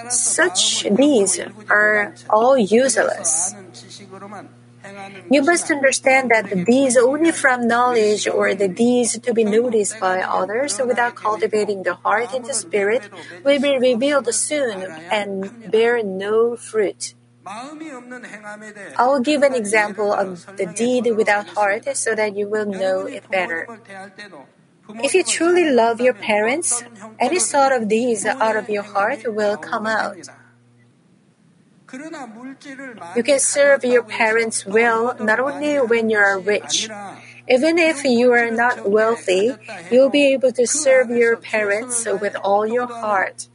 Such 0.09 0.83
deeds 0.83 1.39
are 1.69 2.13
all 2.29 2.57
useless. 2.57 3.55
You 5.29 5.41
must 5.43 5.71
understand 5.71 6.31
that 6.31 6.49
the 6.49 6.63
deeds 6.63 6.97
only 6.97 7.31
from 7.31 7.67
knowledge 7.67 8.27
or 8.27 8.53
the 8.53 8.67
deeds 8.67 9.17
to 9.17 9.33
be 9.33 9.43
noticed 9.43 9.99
by 9.99 10.21
others 10.21 10.79
without 10.83 11.15
cultivating 11.15 11.83
the 11.83 11.95
heart 11.95 12.33
and 12.33 12.45
the 12.45 12.53
spirit 12.53 13.09
will 13.43 13.59
be 13.59 13.77
revealed 13.77 14.33
soon 14.33 14.83
and 15.11 15.71
bear 15.71 16.03
no 16.03 16.55
fruit. 16.55 17.15
I 17.45 19.05
will 19.07 19.19
give 19.19 19.43
an 19.43 19.53
example 19.53 20.13
of 20.13 20.45
the 20.57 20.65
deed 20.65 21.11
without 21.15 21.47
heart 21.49 21.95
so 21.95 22.15
that 22.15 22.35
you 22.37 22.47
will 22.47 22.65
know 22.65 23.05
it 23.05 23.29
better. 23.29 23.67
If 24.89 25.13
you 25.13 25.23
truly 25.23 25.69
love 25.71 26.01
your 26.01 26.13
parents, 26.13 26.83
any 27.19 27.39
sort 27.39 27.71
of 27.71 27.87
deeds 27.87 28.25
out 28.25 28.55
of 28.55 28.69
your 28.69 28.83
heart 28.83 29.23
will 29.25 29.57
come 29.57 29.87
out. 29.87 30.17
You 31.93 33.23
can 33.23 33.39
serve 33.39 33.83
your 33.85 34.01
parents 34.01 34.65
well 34.65 35.15
not 35.19 35.39
only 35.39 35.77
when 35.77 36.09
you 36.09 36.17
are 36.17 36.39
rich. 36.39 36.89
Even 37.47 37.77
if 37.77 38.03
you 38.03 38.31
are 38.31 38.49
not 38.49 38.89
wealthy, 38.89 39.53
you'll 39.91 40.09
be 40.09 40.33
able 40.33 40.51
to 40.53 40.65
serve 40.65 41.09
your 41.09 41.37
parents 41.37 42.07
with 42.07 42.35
all 42.41 42.65
your 42.65 42.87
heart. 42.87 43.47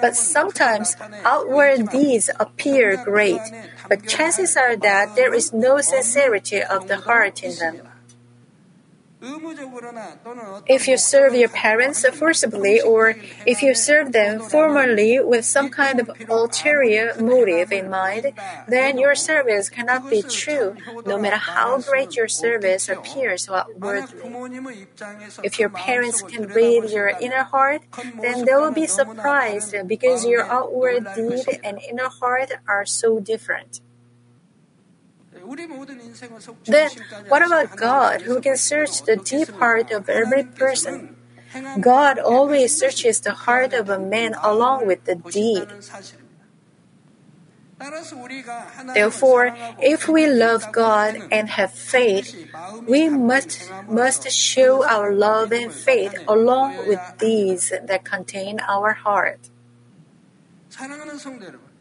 But 0.00 0.16
sometimes 0.16 0.96
outward 1.24 1.88
deeds 1.88 2.28
appear 2.38 3.02
great, 3.02 3.40
but 3.88 4.06
chances 4.06 4.56
are 4.56 4.76
that 4.76 5.16
there 5.16 5.32
is 5.32 5.54
no 5.54 5.80
sincerity 5.80 6.62
of 6.62 6.86
the 6.88 6.98
heart 6.98 7.42
in 7.42 7.56
them. 7.56 7.88
If 9.18 10.86
you 10.88 10.98
serve 10.98 11.34
your 11.34 11.48
parents 11.48 12.04
forcibly 12.10 12.80
or 12.80 13.14
if 13.46 13.62
you 13.62 13.74
serve 13.74 14.12
them 14.12 14.40
formally 14.40 15.20
with 15.20 15.46
some 15.46 15.70
kind 15.70 16.00
of 16.00 16.10
ulterior 16.28 17.14
motive 17.18 17.72
in 17.72 17.88
mind, 17.88 18.32
then 18.68 18.98
your 18.98 19.14
service 19.14 19.70
cannot 19.70 20.10
be 20.10 20.22
true, 20.22 20.76
no 21.06 21.18
matter 21.18 21.36
how 21.36 21.80
great 21.80 22.14
your 22.14 22.28
service 22.28 22.90
appears 22.90 23.48
outwardly. 23.48 24.86
If 25.42 25.58
your 25.58 25.70
parents 25.70 26.20
can 26.20 26.48
read 26.48 26.90
your 26.90 27.08
inner 27.08 27.44
heart, 27.44 27.82
then 28.20 28.44
they 28.44 28.54
will 28.54 28.72
be 28.72 28.86
surprised 28.86 29.74
because 29.86 30.26
your 30.26 30.44
outward 30.44 31.06
deed 31.16 31.46
and 31.64 31.80
inner 31.80 32.10
heart 32.10 32.52
are 32.68 32.84
so 32.84 33.18
different. 33.18 33.80
Then, 36.66 36.90
what 37.28 37.42
about 37.46 37.76
God, 37.76 38.22
who 38.22 38.40
can 38.40 38.56
search 38.56 39.02
the 39.02 39.16
deep 39.16 39.48
heart 39.62 39.90
of 39.92 40.08
every 40.08 40.44
person? 40.44 41.16
God 41.80 42.18
always 42.18 42.76
searches 42.76 43.20
the 43.20 43.32
heart 43.32 43.72
of 43.72 43.88
a 43.88 43.98
man 43.98 44.34
along 44.42 44.86
with 44.86 45.04
the 45.04 45.16
deed. 45.16 45.68
Therefore, 48.94 49.54
if 49.78 50.08
we 50.08 50.26
love 50.26 50.72
God 50.72 51.28
and 51.30 51.50
have 51.50 51.72
faith, 51.72 52.34
we 52.86 53.08
must, 53.08 53.70
must 53.86 54.30
show 54.30 54.84
our 54.84 55.12
love 55.12 55.52
and 55.52 55.72
faith 55.72 56.14
along 56.26 56.88
with 56.88 57.00
deeds 57.18 57.70
that 57.70 58.04
contain 58.04 58.60
our 58.60 58.92
heart. 58.94 59.50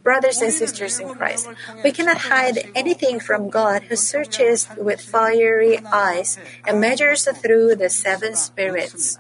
Brothers 0.06 0.38
and 0.38 0.54
sisters 0.54 1.00
in 1.02 1.10
Christ, 1.18 1.50
we 1.84 1.90
cannot 1.92 2.30
hide 2.30 2.70
anything 2.78 3.20
from 3.20 3.50
God 3.50 3.90
who 3.90 3.98
searches 3.98 4.70
with 4.78 5.02
fiery 5.02 5.82
eyes 5.92 6.38
and 6.62 6.80
measures 6.80 7.26
through 7.26 7.74
the 7.82 7.90
seven 7.90 8.36
spirits. 8.38 9.18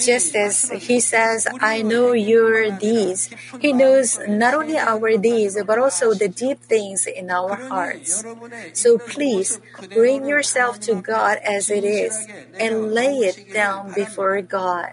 Just 0.00 0.36
as 0.36 0.68
he 0.70 1.00
says, 1.00 1.46
I 1.60 1.82
know 1.82 2.12
your 2.12 2.70
deeds, 2.76 3.28
he 3.60 3.72
knows 3.72 4.18
not 4.28 4.54
only 4.54 4.76
our 4.76 5.16
deeds, 5.16 5.56
but 5.64 5.78
also 5.78 6.12
the 6.12 6.28
deep 6.28 6.60
things 6.60 7.06
in 7.06 7.28
our 7.28 7.56
hearts. 7.56 8.24
So 8.72 8.96
please 8.96 9.60
bring 9.92 10.24
yourself 10.24 10.80
to 10.88 10.96
God 10.96 11.38
as 11.44 11.68
it 11.68 11.84
is 11.84 12.26
and 12.60 12.92
lay 12.92 13.20
it 13.20 13.52
down 13.52 13.92
before 13.92 14.40
God. 14.40 14.92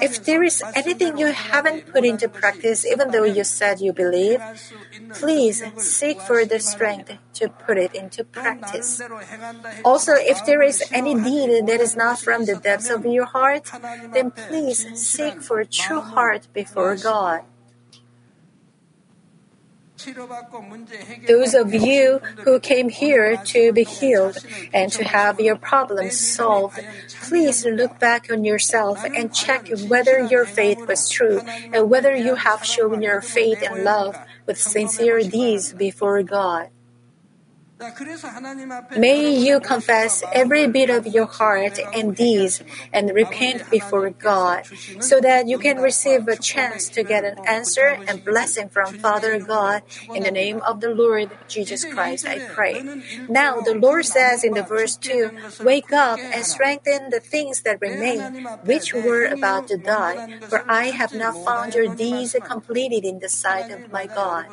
If 0.00 0.24
there 0.24 0.42
is 0.42 0.62
anything 0.74 1.18
you 1.18 1.32
haven't 1.32 1.86
put 1.92 2.04
into 2.04 2.28
practice, 2.28 2.86
even 2.86 3.10
though 3.10 3.24
you 3.24 3.44
said 3.44 3.80
you 3.80 3.92
believe, 3.92 4.40
please 5.12 5.62
seek 5.76 6.20
for 6.20 6.44
the 6.44 6.58
strength 6.58 7.12
to 7.34 7.48
put 7.48 7.76
it 7.76 7.94
into 7.94 8.24
practice. 8.24 9.02
Also, 9.84 10.12
if 10.14 10.44
there 10.46 10.62
is 10.62 10.82
any 10.92 11.14
deed 11.14 11.66
that 11.66 11.80
is 11.80 11.96
not 11.96 12.18
from 12.18 12.46
the 12.46 12.56
depths 12.56 12.88
of 12.88 13.04
your 13.04 13.26
heart, 13.26 13.70
then 14.14 14.30
please 14.30 14.86
seek 14.94 15.42
for 15.42 15.60
a 15.60 15.66
true 15.66 16.00
heart 16.00 16.48
before 16.54 16.96
God. 16.96 17.42
Those 21.26 21.54
of 21.54 21.74
you 21.74 22.20
who 22.44 22.60
came 22.60 22.88
here 22.88 23.36
to 23.36 23.72
be 23.72 23.84
healed 23.84 24.38
and 24.72 24.92
to 24.92 25.04
have 25.04 25.40
your 25.40 25.56
problems 25.56 26.18
solved, 26.18 26.78
please 27.22 27.64
look 27.64 27.98
back 27.98 28.30
on 28.30 28.44
yourself 28.44 29.04
and 29.04 29.34
check 29.34 29.68
whether 29.88 30.20
your 30.20 30.44
faith 30.44 30.86
was 30.86 31.08
true 31.08 31.40
and 31.72 31.90
whether 31.90 32.14
you 32.14 32.36
have 32.36 32.64
shown 32.64 33.02
your 33.02 33.20
faith 33.20 33.62
and 33.62 33.84
love 33.84 34.16
with 34.46 34.60
sincere 34.60 35.20
deeds 35.20 35.72
before 35.72 36.22
God. 36.22 36.70
May 38.96 39.36
you 39.36 39.60
confess 39.60 40.24
every 40.32 40.66
bit 40.66 40.90
of 40.90 41.06
your 41.06 41.26
heart 41.26 41.78
and 41.94 42.16
deeds 42.16 42.62
and 42.92 43.14
repent 43.14 43.70
before 43.70 44.10
God 44.10 44.66
so 45.00 45.20
that 45.20 45.46
you 45.46 45.58
can 45.58 45.78
receive 45.78 46.26
a 46.26 46.36
chance 46.36 46.88
to 46.90 47.04
get 47.04 47.22
an 47.24 47.38
answer 47.46 47.98
and 48.08 48.24
blessing 48.24 48.68
from 48.68 48.94
Father 48.94 49.38
God 49.38 49.82
in 50.12 50.24
the 50.24 50.32
name 50.32 50.60
of 50.66 50.80
the 50.80 50.90
Lord 50.90 51.38
Jesus 51.46 51.84
Christ, 51.84 52.26
I 52.26 52.40
pray. 52.40 52.82
Now, 53.28 53.60
the 53.60 53.74
Lord 53.74 54.04
says 54.06 54.42
in 54.42 54.54
the 54.54 54.62
verse 54.62 54.96
2 54.96 55.30
Wake 55.62 55.92
up 55.92 56.18
and 56.18 56.44
strengthen 56.44 57.10
the 57.10 57.20
things 57.20 57.62
that 57.62 57.80
remain, 57.80 58.42
which 58.64 58.92
were 58.92 59.26
about 59.26 59.68
to 59.68 59.76
die, 59.76 60.26
for 60.48 60.64
I 60.68 60.86
have 60.90 61.14
not 61.14 61.36
found 61.44 61.74
your 61.74 61.94
deeds 61.94 62.34
completed 62.44 63.04
in 63.04 63.20
the 63.20 63.28
sight 63.28 63.70
of 63.70 63.92
my 63.92 64.06
God. 64.06 64.46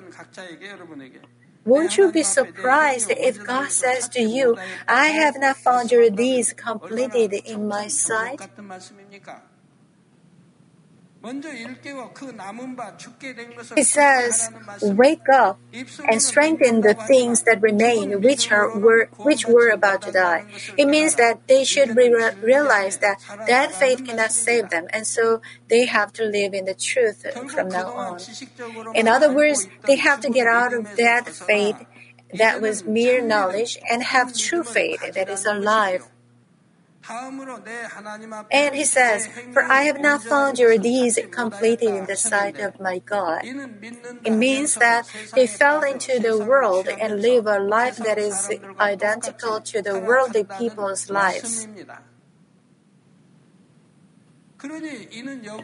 Won't 1.65 1.97
you 1.97 2.11
be 2.11 2.23
surprised 2.23 3.09
if 3.11 3.43
God 3.43 3.71
says 3.71 4.07
to 4.09 4.21
you, 4.21 4.57
I 4.87 5.07
have 5.07 5.35
not 5.39 5.57
found 5.57 5.91
your 5.91 6.09
deeds 6.11 6.53
completed 6.53 7.33
in 7.33 7.67
my 7.67 7.87
sight? 7.87 8.39
He 13.75 13.83
says, 13.83 14.51
Wake 14.81 15.27
up 15.29 15.59
and 16.07 16.21
strengthen 16.21 16.81
the 16.81 16.93
things 16.93 17.43
that 17.43 17.61
remain, 17.61 18.21
which 18.21 18.51
are 18.51 18.77
were 18.77 19.09
which 19.17 19.47
were 19.47 19.69
about 19.69 20.03
to 20.03 20.11
die. 20.11 20.45
It 20.77 20.85
means 20.85 21.15
that 21.15 21.47
they 21.47 21.63
should 21.63 21.95
re- 21.95 22.35
realize 22.41 22.97
that 22.99 23.17
that 23.47 23.71
faith 23.73 24.05
cannot 24.05 24.31
save 24.31 24.69
them, 24.69 24.87
and 24.91 25.07
so 25.07 25.41
they 25.67 25.85
have 25.85 26.13
to 26.13 26.25
live 26.25 26.53
in 26.53 26.65
the 26.65 26.75
truth 26.75 27.25
from 27.51 27.69
now 27.69 27.91
on. 27.93 28.19
In 28.93 29.07
other 29.07 29.33
words, 29.33 29.67
they 29.87 29.95
have 29.95 30.19
to 30.21 30.29
get 30.29 30.45
out 30.45 30.73
of 30.73 30.95
that 30.97 31.27
faith 31.27 31.85
that 32.33 32.61
was 32.61 32.85
mere 32.85 33.21
knowledge 33.21 33.79
and 33.89 34.03
have 34.03 34.37
true 34.37 34.63
faith 34.63 35.01
that 35.13 35.29
is 35.29 35.45
alive. 35.45 36.05
And 38.51 38.75
he 38.75 38.83
says, 38.83 39.27
For 39.53 39.63
I 39.63 39.83
have 39.83 39.99
not 39.99 40.23
found 40.23 40.57
your 40.57 40.77
deeds 40.77 41.19
completed 41.31 41.89
in 41.89 42.05
the 42.05 42.15
sight 42.15 42.59
of 42.59 42.79
my 42.79 42.99
God. 42.99 43.41
It 43.43 44.31
means 44.31 44.75
that 44.75 45.05
they 45.33 45.45
fell 45.45 45.83
into 45.83 46.19
the 46.19 46.37
world 46.37 46.87
and 46.87 47.21
live 47.21 47.45
a 47.45 47.59
life 47.59 47.97
that 47.97 48.17
is 48.17 48.49
identical 48.79 49.61
to 49.61 49.81
the 49.81 49.99
worldly 49.99 50.45
people's 50.57 51.09
lives. 51.09 51.67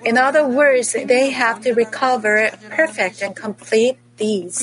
In 0.05 0.17
other 0.17 0.47
words, 0.47 0.93
they 0.93 1.31
have 1.31 1.61
to 1.61 1.73
recover 1.73 2.51
perfect 2.69 3.21
and 3.23 3.35
complete 3.35 3.97
deeds. 4.21 4.61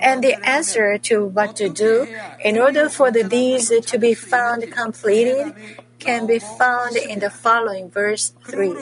And 0.00 0.22
the 0.22 0.38
answer 0.46 0.98
to 1.10 1.26
what 1.26 1.56
to 1.56 1.68
do 1.68 2.06
in 2.44 2.58
order 2.58 2.88
for 2.88 3.10
the 3.10 3.24
deeds 3.24 3.68
to 3.74 3.98
be 3.98 4.14
found 4.14 4.70
completed 4.70 5.54
can 5.98 6.26
be 6.26 6.38
found 6.38 6.94
in 6.96 7.18
the 7.18 7.30
following 7.30 7.90
verse 7.90 8.32
3. 8.46 8.74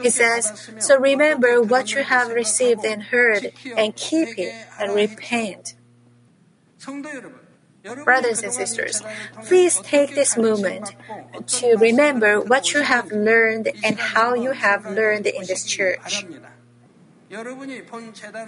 He 0.00 0.10
says, 0.10 0.70
So 0.78 0.98
remember 0.98 1.60
what 1.60 1.92
you 1.92 2.02
have 2.04 2.30
received 2.30 2.84
and 2.84 3.02
heard, 3.10 3.52
and 3.76 3.94
keep 3.96 4.38
it 4.38 4.54
and 4.78 4.94
repent. 4.94 5.74
Brothers 8.04 8.42
and 8.42 8.52
sisters, 8.52 9.02
please 9.44 9.78
take 9.80 10.14
this 10.14 10.38
moment 10.38 10.94
to 11.60 11.76
remember 11.76 12.40
what 12.40 12.72
you 12.72 12.80
have 12.80 13.12
learned 13.12 13.68
and 13.84 13.98
how 13.98 14.32
you 14.32 14.52
have 14.52 14.86
learned 14.86 15.26
in 15.26 15.44
this 15.44 15.66
church. 15.66 16.24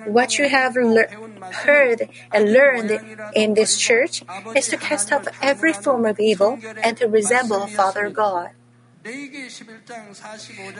What 0.06 0.38
you 0.38 0.48
have 0.48 0.76
le- 0.76 1.08
heard 1.52 2.08
and 2.32 2.52
learned 2.52 3.00
in 3.34 3.54
this 3.54 3.76
church 3.76 4.22
is 4.54 4.68
to 4.68 4.76
cast 4.76 5.12
off 5.12 5.26
every 5.42 5.72
form 5.72 6.04
of 6.06 6.20
evil 6.20 6.58
and 6.82 6.96
to 6.98 7.06
resemble 7.06 7.66
Father 7.66 8.08
God. 8.10 8.50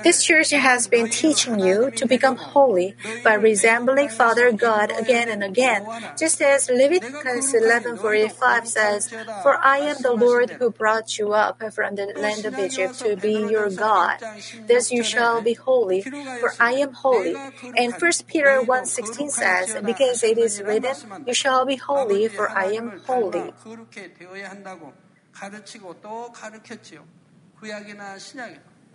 This 0.03 0.25
church 0.25 0.51
has 0.51 0.89
been 0.89 1.09
teaching 1.09 1.61
you 1.61 1.93
to 1.95 2.07
become 2.07 2.37
holy 2.37 2.97
by 3.23 3.35
resembling 3.35 4.09
Father 4.09 4.51
God 4.51 4.91
again 4.99 5.29
and 5.29 5.45
again, 5.45 5.87
just 6.19 6.43
as 6.43 6.69
Leviticus 6.69 7.55
11:45 7.55 8.67
says, 8.67 9.11
"For 9.43 9.63
I 9.63 9.79
am 9.79 10.03
the 10.03 10.13
Lord 10.13 10.59
who 10.59 10.71
brought 10.71 11.19
you 11.19 11.35
up 11.35 11.63
from 11.73 11.95
the 11.95 12.07
land 12.19 12.47
of 12.47 12.59
Egypt 12.59 12.99
to 13.07 13.15
be 13.15 13.47
your 13.47 13.71
God. 13.71 14.19
Thus 14.67 14.91
you 14.91 15.05
shall 15.05 15.41
be 15.41 15.55
holy, 15.55 16.03
for 16.41 16.51
I 16.59 16.73
am 16.83 16.95
holy." 16.95 17.37
And 17.79 17.95
1 17.95 18.27
Peter 18.27 18.61
1:16 18.61 19.31
says, 19.31 19.77
"Because 19.85 20.25
it 20.25 20.39
is 20.39 20.63
written, 20.63 20.97
you 21.27 21.35
shall 21.35 21.65
be 21.65 21.77
holy, 21.77 22.27
for 22.27 22.51
I 22.51 22.75
am 22.75 23.03
holy." 23.07 23.55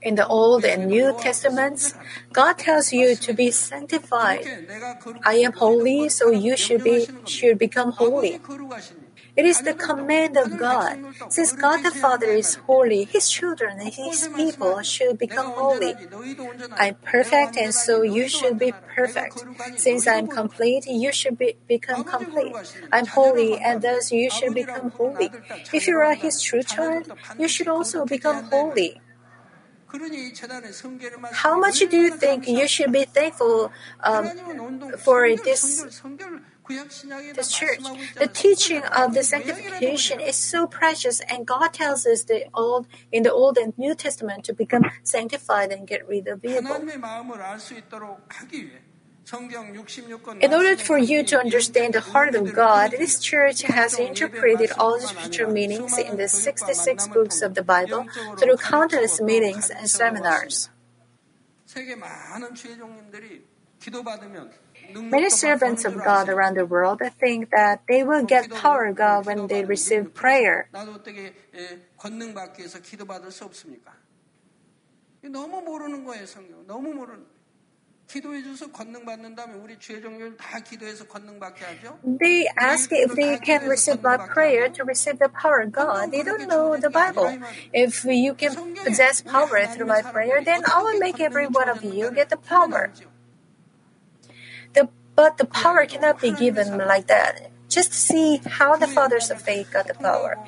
In 0.02 0.15
the 0.15 0.28
Old 0.28 0.65
and 0.65 0.88
New 0.88 1.15
Testaments, 1.19 1.93
God 2.34 2.58
tells 2.58 2.91
you 2.93 3.15
to 3.15 3.34
be 3.34 3.52
sanctified. 3.52 4.45
I 5.24 5.36
am 5.45 5.54
holy, 5.54 6.10
so 6.10 6.32
you 6.32 6.58
should 6.58 6.84
be 6.84 7.08
should 7.26 7.58
become 7.58 7.91
holy. 7.91 8.39
It 9.36 9.46
is 9.46 9.62
the 9.62 9.74
command 9.74 10.36
of 10.38 10.58
God. 10.58 11.00
Since 11.30 11.54
God 11.54 11.84
the 11.84 11.91
Father 11.91 12.28
is 12.28 12.56
holy, 12.67 13.06
His 13.06 13.30
children 13.30 13.80
and 13.80 13.94
His 13.94 14.28
people 14.36 14.82
should 14.82 15.17
become 15.17 15.52
holy. 15.52 15.96
I'm 16.74 16.96
perfect, 16.96 17.58
and 17.58 17.74
so 17.74 18.02
you 18.02 18.28
should 18.28 18.60
be 18.60 18.74
perfect. 18.96 19.44
Since 19.78 20.08
I'm 20.08 20.28
complete, 20.28 20.86
you 20.86 21.12
should 21.12 21.38
be, 21.38 21.56
become 21.67 22.04
complete. 22.04 22.56
I'm 22.91 23.06
holy, 23.06 23.58
and 23.58 23.82
thus 23.82 24.12
you 24.12 24.30
should 24.30 24.54
become 24.54 24.91
holy. 24.91 25.32
If 25.74 25.88
you 25.88 25.98
are 25.98 26.13
His 26.13 26.41
true 26.41 26.63
child, 26.63 27.12
you 27.39 27.48
should 27.48 27.67
also 27.67 28.06
become 28.06 28.44
holy. 28.46 29.00
How 31.32 31.60
much 31.60 31.80
do 31.80 31.98
you 31.98 32.12
think 32.12 32.48
you 32.48 32.67
should 32.67 32.91
be 32.91 33.04
thankful 33.04 33.72
um, 34.00 34.32
for 34.98 35.36
this, 35.36 36.02
this 37.36 37.52
church? 37.52 37.80
The 38.18 38.28
teaching 38.28 38.84
of 38.84 39.14
the 39.14 39.24
sanctification 39.24 40.20
is 40.20 40.36
so 40.36 40.68
precious, 40.68 41.22
and 41.22 41.46
God 41.46 41.74
tells 41.74 42.06
us 42.06 42.24
the 42.24 42.46
old 42.54 42.88
in 43.12 43.24
the 43.24 43.34
Old 43.34 43.58
and 43.58 43.78
New 43.78 43.96
Testament 43.96 44.44
to 44.46 44.54
become 44.54 44.90
sanctified 45.04 45.72
and 45.72 45.88
get 45.88 46.08
rid 46.08 46.28
of 46.28 46.44
evil. 46.44 46.78
In 50.42 50.54
order 50.54 50.76
for 50.76 50.98
you 50.98 51.24
to 51.24 51.40
understand 51.40 51.94
the 51.94 52.02
heart 52.02 52.36
of 52.36 52.54
God, 52.54 52.92
this 52.92 53.20
church 53.20 53.62
has 53.62 53.98
interpreted 53.98 54.72
all 54.78 55.00
the 55.00 55.08
spiritual 55.08 55.52
meanings 55.52 55.98
in 55.98 56.18
the 56.18 56.28
66 56.28 57.08
books 57.10 57.42
of 57.42 57.54
the 57.54 57.64
Bible 57.64 58.06
through 58.38 58.58
countless 58.58 59.22
meetings 59.22 59.70
and 59.70 59.90
seminars. 59.90 60.70
Many 64.95 65.31
servants 65.31 65.85
of 65.85 65.97
God 66.03 66.29
around 66.29 66.55
the 66.57 66.65
world 66.65 67.03
think 67.19 67.51
that 67.51 67.81
they 67.89 68.03
will 68.03 68.25
get 68.25 68.51
power 68.51 68.87
of 68.87 68.97
God 68.97 69.27
when 69.27 69.47
they 69.49 69.65
receive 69.65 70.15
prayer. 70.15 70.69
너무 75.23 75.61
모르는 75.61 76.05
거예요, 76.05 76.25
성경. 76.27 76.65
너무 76.67 76.95
모르는. 76.95 77.27
기도해줘서 78.07 78.71
권능 78.71 79.05
받는 79.05 79.35
다음에 79.35 79.55
우리 79.55 79.77
죄 79.81 80.01
종류를 80.01 80.37
다 80.37 80.61
기도해서 80.61 81.05
권능 81.07 81.41
받게 81.41 81.65
하죠. 81.65 81.99
They 82.05 82.47
ask 82.57 82.93
if 82.93 83.15
they 83.17 83.39
can 83.43 83.67
receive 83.67 84.01
by 84.01 84.17
prayer 84.31 84.71
to 84.71 84.85
receive 84.85 85.19
the 85.19 85.29
power 85.29 85.67
of 85.67 85.73
God. 85.73 86.12
They 86.12 86.23
don't 86.23 86.47
know 86.47 86.79
the 86.79 86.91
Bible. 86.91 87.27
If 87.75 88.05
you 88.07 88.35
can 88.35 88.55
possess 88.85 89.23
power 89.23 89.67
through 89.67 89.91
my 89.91 90.03
prayer, 90.03 90.39
then 90.45 90.62
I 90.65 90.83
will 90.83 90.99
make 91.01 91.19
every 91.19 91.49
one 91.49 91.69
of 91.69 91.83
you 91.83 92.12
get 92.12 92.31
the 92.31 92.39
power. 92.39 92.93
But 95.22 95.38
the 95.38 95.46
power 95.46 95.86
cannot 95.86 96.20
be 96.20 96.32
given 96.32 96.80
like 96.80 97.06
that. 97.06 97.52
Just 97.70 97.94
see 97.94 98.42
how 98.58 98.76
the 98.76 98.88
fathers 98.88 99.30
of 99.30 99.40
faith 99.40 99.70
got 99.72 99.86
the 99.86 99.94
power. 99.94 100.40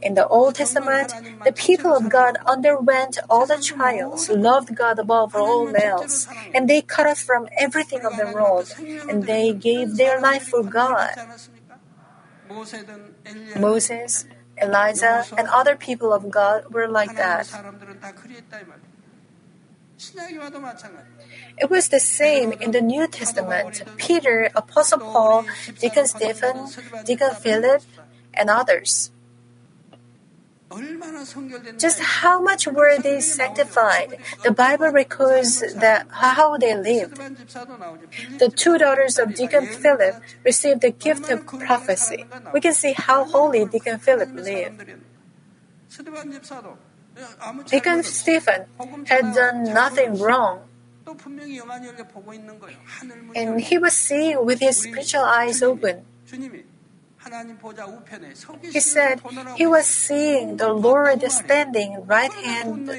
In 0.00 0.14
the 0.14 0.24
Old 0.28 0.54
Testament, 0.54 1.12
the 1.44 1.50
people 1.50 1.92
of 1.96 2.08
God 2.08 2.36
underwent 2.46 3.18
all 3.28 3.44
the 3.44 3.58
trials, 3.58 4.30
loved 4.30 4.76
God 4.76 5.00
above 5.00 5.34
all 5.34 5.74
else, 5.74 6.28
and 6.54 6.70
they 6.70 6.80
cut 6.80 7.08
off 7.08 7.18
from 7.18 7.48
everything 7.58 8.06
of 8.06 8.14
the 8.16 8.30
world, 8.30 8.70
and 9.10 9.26
they 9.26 9.52
gave 9.52 9.96
their 9.96 10.20
life 10.20 10.46
for 10.46 10.62
God. 10.62 11.10
Moses, 13.58 14.26
Elijah, 14.62 15.26
and 15.36 15.48
other 15.48 15.74
people 15.74 16.12
of 16.12 16.30
God 16.30 16.70
were 16.70 16.86
like 16.86 17.16
that. 17.16 17.50
It 21.58 21.68
was 21.68 21.88
the 21.88 22.00
same 22.00 22.52
in 22.52 22.70
the 22.72 22.80
New 22.80 23.06
Testament. 23.06 23.82
Peter, 23.96 24.50
Apostle 24.54 24.98
Paul, 24.98 25.44
Deacon 25.78 26.06
Stephen, 26.06 26.66
Deacon 27.04 27.34
Philip, 27.34 27.82
and 28.32 28.48
others. 28.48 29.10
Just 31.78 32.00
how 32.22 32.40
much 32.40 32.66
were 32.66 32.96
they 32.98 33.20
sanctified? 33.20 34.18
The 34.44 34.52
Bible 34.52 34.90
records 34.90 35.60
that 35.74 36.06
how 36.10 36.56
they 36.56 36.76
lived. 36.76 37.16
The 38.38 38.52
two 38.54 38.78
daughters 38.78 39.18
of 39.18 39.34
Deacon 39.34 39.66
Philip 39.66 40.22
received 40.44 40.80
the 40.80 40.92
gift 40.92 41.28
of 41.28 41.44
prophecy. 41.46 42.24
We 42.54 42.60
can 42.60 42.72
see 42.72 42.94
how 42.96 43.24
holy 43.24 43.64
Deacon 43.64 43.98
Philip 43.98 44.30
lived. 44.32 44.94
Deacon 47.66 48.02
Stephen 48.02 48.66
had 49.06 49.34
done 49.34 49.64
nothing 49.64 50.18
wrong. 50.18 50.62
And 53.34 53.60
he 53.60 53.78
was 53.78 53.94
seeing 53.94 54.44
with 54.44 54.60
his 54.60 54.76
spiritual 54.76 55.24
eyes 55.24 55.62
open. 55.62 56.04
He 58.62 58.80
said 58.80 59.20
he 59.56 59.66
was 59.66 59.86
seeing 59.86 60.56
the 60.56 60.72
Lord 60.72 61.20
standing 61.30 62.06
right 62.06 62.32
hand 62.32 62.90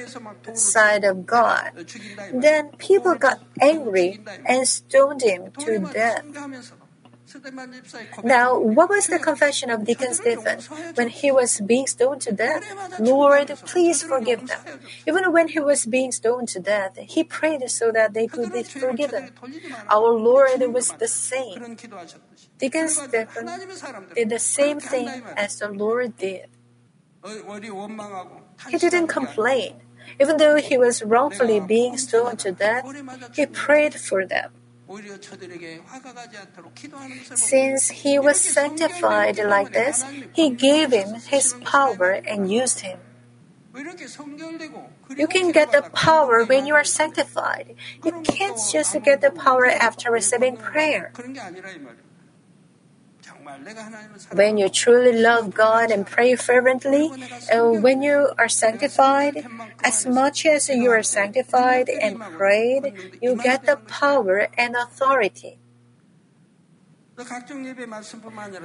side 0.54 1.04
of 1.04 1.26
God. 1.26 1.72
Then 2.32 2.70
people 2.78 3.16
got 3.16 3.42
angry 3.60 4.20
and 4.46 4.68
stoned 4.68 5.24
him 5.24 5.52
to 5.60 5.80
death. 5.92 6.24
Now, 8.24 8.60
what 8.60 8.90
was 8.90 9.08
the 9.08 9.20
confession 9.20 9.70
of 9.70 9.86
Deacon 9.86 10.14
Stephen 10.14 10.60
when 10.96 11.10
he 11.10 11.32
was 11.32 11.62
being 11.62 11.88
stoned 11.88 12.22
to 12.22 12.32
death? 12.32 12.64
Lord, 13.00 13.48
please 13.66 14.04
forgive 14.04 14.48
them. 14.48 14.80
Even 15.08 15.32
when 15.32 15.48
he 15.50 15.60
was 15.60 15.86
being 15.86 16.12
stoned 16.12 16.50
to 16.50 16.60
death, 16.60 16.98
he 16.98 17.24
prayed 17.24 17.70
so 17.70 17.92
that 17.92 18.14
they 18.14 18.28
could 18.28 18.52
be 18.52 18.64
forgiven. 18.64 19.32
Our 19.90 20.12
Lord 20.12 20.62
was 20.74 20.92
the 20.94 21.08
same. 21.08 21.78
Deacon 22.58 22.88
Stephen 22.90 23.48
did 24.16 24.30
the 24.30 24.40
same 24.40 24.80
thing 24.80 25.24
as 25.36 25.60
the 25.60 25.70
Lord 25.70 26.18
did. 26.18 26.48
He 28.70 28.78
didn't 28.78 29.08
complain. 29.08 29.82
Even 30.20 30.38
though 30.38 30.56
he 30.56 30.78
was 30.78 31.04
wrongfully 31.04 31.60
being 31.60 31.98
stoned 31.98 32.40
to 32.40 32.52
death, 32.52 32.86
he 33.34 33.46
prayed 33.46 33.96
for 33.96 34.26
them. 34.26 34.52
Since 37.36 37.90
he 37.90 38.20
was 38.20 38.40
sanctified 38.42 39.38
like 39.40 39.74
this, 39.74 40.04
he 40.34 40.50
gave 40.50 40.92
him 40.92 41.16
his 41.16 41.56
power 41.64 42.12
and 42.12 42.52
used 42.52 42.82
him. 42.82 43.00
You 45.16 45.28
can 45.28 45.52
get 45.52 45.72
the 45.72 45.84
power 45.94 46.44
when 46.44 46.66
you 46.66 46.76
are 46.76 46.84
sanctified. 46.84 47.76
You 48.04 48.22
can't 48.22 48.60
just 48.72 49.02
get 49.04 49.22
the 49.22 49.32
power 49.32 49.66
after 49.66 50.12
receiving 50.12 50.58
prayer. 50.58 51.14
When 54.34 54.58
you 54.58 54.70
truly 54.70 55.14
love 55.14 55.54
God 55.54 55.92
and 55.92 56.06
pray 56.06 56.36
fervently, 56.36 57.12
and 57.52 57.62
uh, 57.62 57.82
when 57.82 58.02
you 58.02 58.32
are 58.38 58.50
sanctified, 58.50 59.46
as 59.84 60.06
much 60.06 60.46
as 60.46 60.70
you 60.70 60.90
are 60.92 61.04
sanctified 61.04 61.90
and 61.90 62.20
prayed, 62.20 62.94
you 63.22 63.36
get 63.36 63.66
the 63.66 63.78
power 63.88 64.48
and 64.58 64.76
authority. 64.76 65.61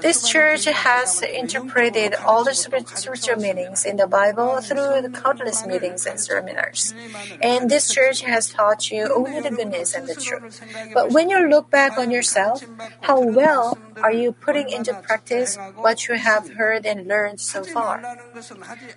This 0.00 0.28
church 0.28 0.64
has 0.64 1.22
interpreted 1.22 2.14
all 2.14 2.44
the 2.44 2.54
spiritual 2.54 3.36
meanings 3.36 3.84
in 3.84 3.96
the 3.96 4.06
Bible 4.06 4.60
through 4.60 5.02
the 5.02 5.10
countless 5.12 5.66
meetings 5.66 6.06
and 6.06 6.20
seminars. 6.20 6.94
And 7.40 7.70
this 7.70 7.92
church 7.92 8.22
has 8.22 8.50
taught 8.50 8.90
you 8.90 9.12
only 9.12 9.40
the 9.40 9.50
goodness 9.50 9.94
and 9.94 10.06
the 10.06 10.14
truth. 10.14 10.60
But 10.94 11.10
when 11.12 11.30
you 11.30 11.48
look 11.48 11.70
back 11.70 11.98
on 11.98 12.10
yourself, 12.10 12.64
how 13.02 13.20
well 13.20 13.78
are 14.02 14.12
you 14.12 14.32
putting 14.32 14.70
into 14.70 14.94
practice 14.94 15.56
what 15.76 16.08
you 16.08 16.14
have 16.14 16.52
heard 16.54 16.86
and 16.86 17.06
learned 17.06 17.40
so 17.40 17.64
far? 17.64 18.02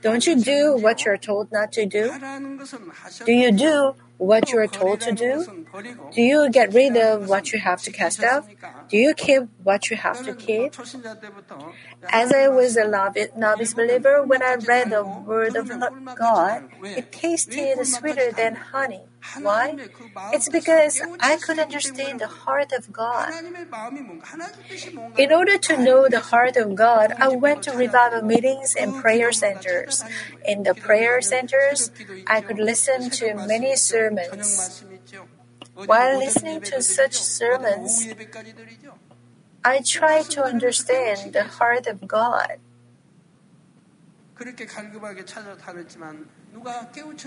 Don't 0.01 0.25
you 0.25 0.35
do 0.41 0.77
what 0.77 1.05
you're 1.05 1.17
told 1.17 1.51
not 1.51 1.71
to 1.73 1.85
do? 1.85 2.13
Do 3.25 3.31
you 3.31 3.51
do 3.51 3.95
what 4.19 4.51
you 4.51 4.59
are 4.59 4.67
told 4.67 5.01
to 5.01 5.11
do? 5.11 5.47
Do 6.11 6.21
you 6.21 6.49
get 6.51 6.73
rid 6.73 6.95
of 6.95 7.27
what 7.27 7.51
you 7.51 7.59
have 7.59 7.81
to 7.83 7.91
cast 7.91 8.21
out? 8.21 8.45
Do 8.89 8.97
you 8.97 9.13
keep 9.15 9.43
what 9.63 9.89
you 9.89 9.97
have 9.97 10.23
to 10.25 10.33
keep? 10.35 10.75
As 12.09 12.31
I 12.31 12.47
was 12.49 12.77
a 12.77 12.85
novice 13.35 13.73
believer, 13.73 14.23
when 14.23 14.43
I 14.43 14.55
read 14.55 14.91
the 14.91 15.03
Word 15.03 15.55
of 15.55 15.71
God, 16.15 16.69
it 16.83 17.11
tasted 17.11 17.85
sweeter 17.87 18.31
than 18.31 18.55
honey. 18.55 19.08
Why? 19.41 19.75
It's 20.31 20.49
because 20.49 21.01
I 21.19 21.37
could 21.37 21.59
understand 21.59 22.19
the 22.19 22.27
heart 22.27 22.71
of 22.71 22.91
God. 22.91 23.31
In 25.17 25.31
order 25.33 25.57
to 25.57 25.77
know 25.77 26.07
the 26.07 26.19
heart 26.19 26.55
of 26.57 26.75
God, 26.75 27.13
I 27.19 27.29
went 27.29 27.63
to 27.63 27.71
revival 27.71 28.21
meetings 28.21 28.75
and 28.75 28.95
prayer 28.95 29.31
centers. 29.31 30.03
In 30.45 30.63
the 30.63 30.73
prayer 30.73 31.21
centers, 31.21 31.91
I 32.27 32.41
could 32.41 32.59
listen 32.59 33.09
to 33.11 33.35
many 33.35 33.75
sermons. 33.75 34.83
While 35.75 36.17
listening 36.17 36.61
to 36.61 36.81
such 36.81 37.13
sermons, 37.13 38.07
I 39.63 39.81
tried 39.81 40.29
to 40.31 40.43
understand 40.43 41.33
the 41.33 41.43
heart 41.43 41.87
of 41.87 42.07
God. 42.07 42.59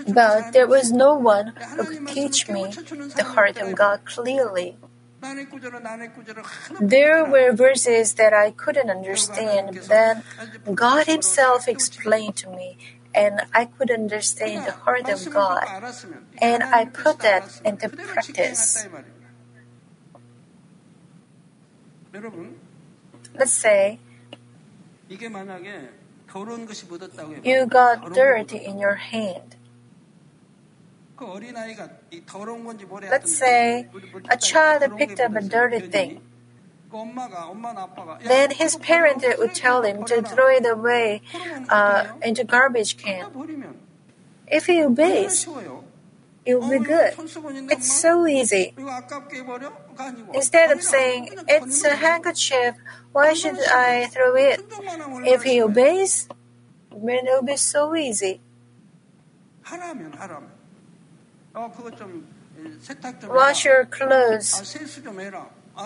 But 0.07 0.51
there 0.51 0.67
was 0.67 0.91
no 0.91 1.13
one 1.13 1.53
who 1.75 1.85
could 1.85 2.07
teach 2.07 2.49
me 2.49 2.71
the 3.15 3.23
heart 3.35 3.57
of 3.57 3.75
God 3.75 4.05
clearly. 4.05 4.77
There 6.81 7.23
were 7.23 7.53
verses 7.53 8.15
that 8.15 8.33
I 8.33 8.51
couldn't 8.51 8.89
understand, 8.89 9.75
then 9.87 10.23
God 10.73 11.07
Himself 11.07 11.67
explained 11.67 12.35
to 12.43 12.49
me, 12.49 12.77
and 13.15 13.41
I 13.53 13.65
could 13.65 13.89
understand 13.89 14.65
the 14.65 14.73
heart 14.73 15.07
of 15.07 15.23
God. 15.31 15.63
And 16.41 16.63
I 16.63 16.85
put 16.85 17.19
that 17.19 17.61
into 17.63 17.87
practice. 17.89 18.87
Let's 23.33 23.51
say, 23.51 23.99
you 27.43 27.65
got 27.67 28.13
dirt 28.13 28.53
in 28.53 28.79
your 28.79 28.95
hand. 28.95 29.55
Let's 33.11 33.35
say 33.35 33.87
a 34.29 34.37
child 34.37 34.97
picked 34.97 35.19
up 35.19 35.35
a 35.35 35.41
dirty 35.41 35.79
thing. 35.79 36.21
Then 38.23 38.51
his 38.51 38.75
parent 38.77 39.23
would 39.39 39.53
tell 39.55 39.83
him 39.83 40.05
to 40.05 40.21
throw 40.21 40.49
it 40.49 40.65
away 40.65 41.21
uh, 41.69 42.07
into 42.21 42.43
garbage 42.43 42.97
can. 42.97 43.25
If 44.47 44.65
he 44.67 44.83
obeys, 44.83 45.47
it 46.45 46.59
will 46.59 46.69
be 46.69 46.79
good. 46.79 47.13
It's 47.71 47.91
so 48.01 48.27
easy. 48.27 48.73
Instead 50.33 50.71
of 50.71 50.81
saying, 50.81 51.29
It's 51.47 51.83
a 51.83 51.95
handkerchief, 51.95 52.75
why 53.11 53.33
should 53.33 53.59
I 53.69 54.07
throw 54.07 54.35
it? 54.35 54.61
If 55.25 55.43
he 55.43 55.61
obeys, 55.61 56.27
then 56.91 57.27
it 57.27 57.31
will 57.31 57.43
be 57.43 57.57
so 57.57 57.95
easy. 57.95 58.41
Wash 63.27 63.65
your 63.65 63.85
clothes, 63.85 64.77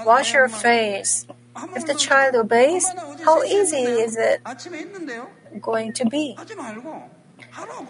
wash 0.05 0.33
your 0.33 0.47
face. 0.49 1.27
If 1.75 1.85
the 1.85 1.95
child 1.95 2.35
obeys, 2.35 2.87
how 3.25 3.43
easy 3.43 3.83
is 3.83 4.15
it 4.15 4.41
going 5.61 5.93
to 5.93 6.05
be? 6.05 6.37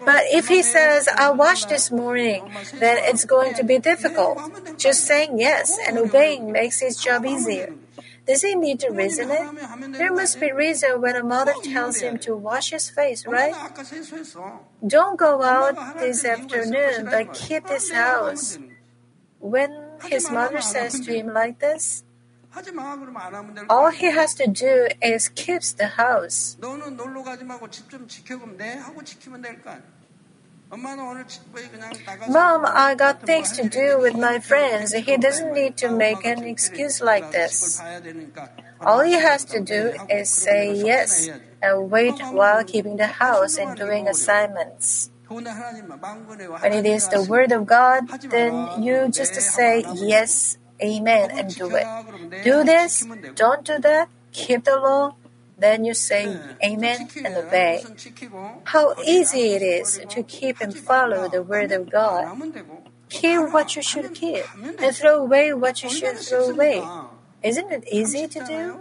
But 0.04 0.24
if 0.32 0.48
he 0.48 0.62
says, 0.62 1.08
I'll 1.16 1.36
wash 1.36 1.64
this 1.66 1.90
morning, 1.90 2.50
then 2.74 2.96
it's 3.00 3.24
going 3.24 3.54
to 3.54 3.64
be 3.64 3.78
difficult. 3.78 4.38
Just 4.78 5.04
saying 5.04 5.38
yes 5.38 5.78
and 5.86 5.98
obeying 5.98 6.52
makes 6.52 6.80
his 6.80 6.96
job 6.96 7.26
easier. 7.26 7.74
Does 8.26 8.42
he 8.42 8.54
need 8.54 8.80
to 8.80 8.90
reason 8.90 9.30
it? 9.30 9.96
There 9.96 10.12
must 10.12 10.38
be 10.38 10.52
reason 10.52 11.00
when 11.00 11.16
a 11.16 11.24
mother 11.24 11.54
tells 11.64 12.00
him 12.00 12.18
to 12.20 12.36
wash 12.36 12.70
his 12.70 12.90
face, 12.90 13.26
right? 13.26 13.56
Don't 14.86 15.18
go 15.18 15.42
out 15.42 15.98
this 15.98 16.24
afternoon, 16.24 17.06
but 17.06 17.32
keep 17.32 17.66
this 17.66 17.90
house. 17.90 18.58
When 19.40 19.72
his 20.04 20.30
mother 20.30 20.60
says 20.60 21.00
to 21.00 21.12
him 21.14 21.32
like 21.32 21.58
this, 21.58 22.04
all 23.68 23.90
he 23.90 24.06
has 24.06 24.34
to 24.34 24.46
do 24.46 24.88
is 25.02 25.28
keeps 25.28 25.72
the 25.72 25.86
house. 25.86 26.56
Mom, 32.28 32.66
I 32.66 32.94
got 32.94 33.22
things 33.22 33.52
to 33.52 33.68
do 33.68 33.98
with 34.00 34.16
my 34.16 34.38
friends. 34.38 34.92
He 34.92 35.16
doesn't 35.16 35.54
need 35.54 35.76
to 35.78 35.88
make 35.90 36.24
an 36.26 36.44
excuse 36.44 37.00
like 37.00 37.32
this. 37.32 37.80
All 38.84 39.00
he 39.00 39.14
has 39.14 39.44
to 39.46 39.60
do 39.60 39.94
is 40.10 40.28
say 40.28 40.74
yes 40.74 41.30
and 41.62 41.90
wait 41.90 42.20
while 42.30 42.62
keeping 42.64 42.96
the 42.96 43.06
house 43.06 43.56
and 43.56 43.76
doing 43.76 44.06
assignments. 44.08 45.10
When 45.26 46.72
it 46.72 46.86
is 46.86 47.08
the 47.08 47.22
Word 47.22 47.52
of 47.52 47.66
God, 47.66 48.04
then 48.30 48.82
you 48.82 49.08
just 49.08 49.34
say 49.40 49.84
yes 49.94 50.57
amen, 50.82 51.30
and 51.32 51.54
do 51.54 51.74
it. 51.74 51.86
Do 52.44 52.64
this, 52.64 53.06
don't 53.34 53.64
do 53.64 53.78
that, 53.78 54.08
keep 54.32 54.64
the 54.64 54.76
law, 54.76 55.14
then 55.58 55.84
you 55.84 55.94
say 55.94 56.38
amen 56.64 57.08
and 57.24 57.36
obey. 57.36 57.84
How 58.64 58.94
easy 59.04 59.52
it 59.52 59.62
is 59.62 60.00
to 60.08 60.22
keep 60.22 60.60
and 60.60 60.76
follow 60.76 61.28
the 61.28 61.42
word 61.42 61.72
of 61.72 61.90
God. 61.90 62.26
Keep 63.08 63.52
what 63.52 63.74
you 63.74 63.82
should 63.82 64.14
keep 64.14 64.44
and 64.78 64.94
throw 64.94 65.22
away 65.22 65.52
what 65.52 65.82
you 65.82 65.90
should 65.90 66.18
throw 66.18 66.50
away. 66.50 66.82
Isn't 67.42 67.72
it 67.72 67.84
easy 67.90 68.28
to 68.28 68.44
do? 68.44 68.80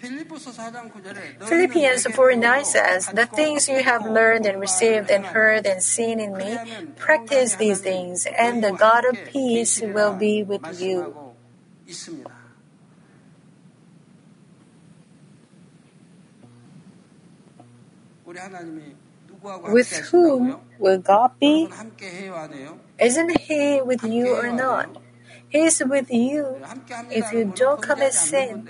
Philippians 0.00 2.06
4 2.06 2.36
9 2.36 2.64
says, 2.64 3.08
The 3.08 3.26
things 3.26 3.68
you 3.68 3.82
have 3.82 4.06
learned 4.06 4.46
and 4.46 4.60
received 4.60 5.10
and 5.10 5.26
heard 5.26 5.66
and 5.66 5.82
seen 5.82 6.20
in 6.20 6.36
me, 6.36 6.56
practice 6.96 7.56
these 7.56 7.80
things, 7.80 8.24
and 8.26 8.62
the 8.62 8.70
God 8.72 9.04
of 9.04 9.18
peace 9.26 9.80
will 9.80 10.14
be 10.14 10.44
with 10.44 10.80
you. 10.80 11.16
With 19.66 19.92
whom 20.10 20.60
will 20.78 20.98
God 20.98 21.32
be? 21.40 21.68
Isn't 23.00 23.40
He 23.40 23.80
with 23.82 24.04
you 24.04 24.36
or 24.36 24.52
not? 24.52 24.96
He 25.48 25.60
is 25.60 25.82
with 25.84 26.10
you 26.10 26.60
if 27.10 27.32
you 27.32 27.52
don't 27.54 27.82
commit 27.82 28.12
sin 28.12 28.68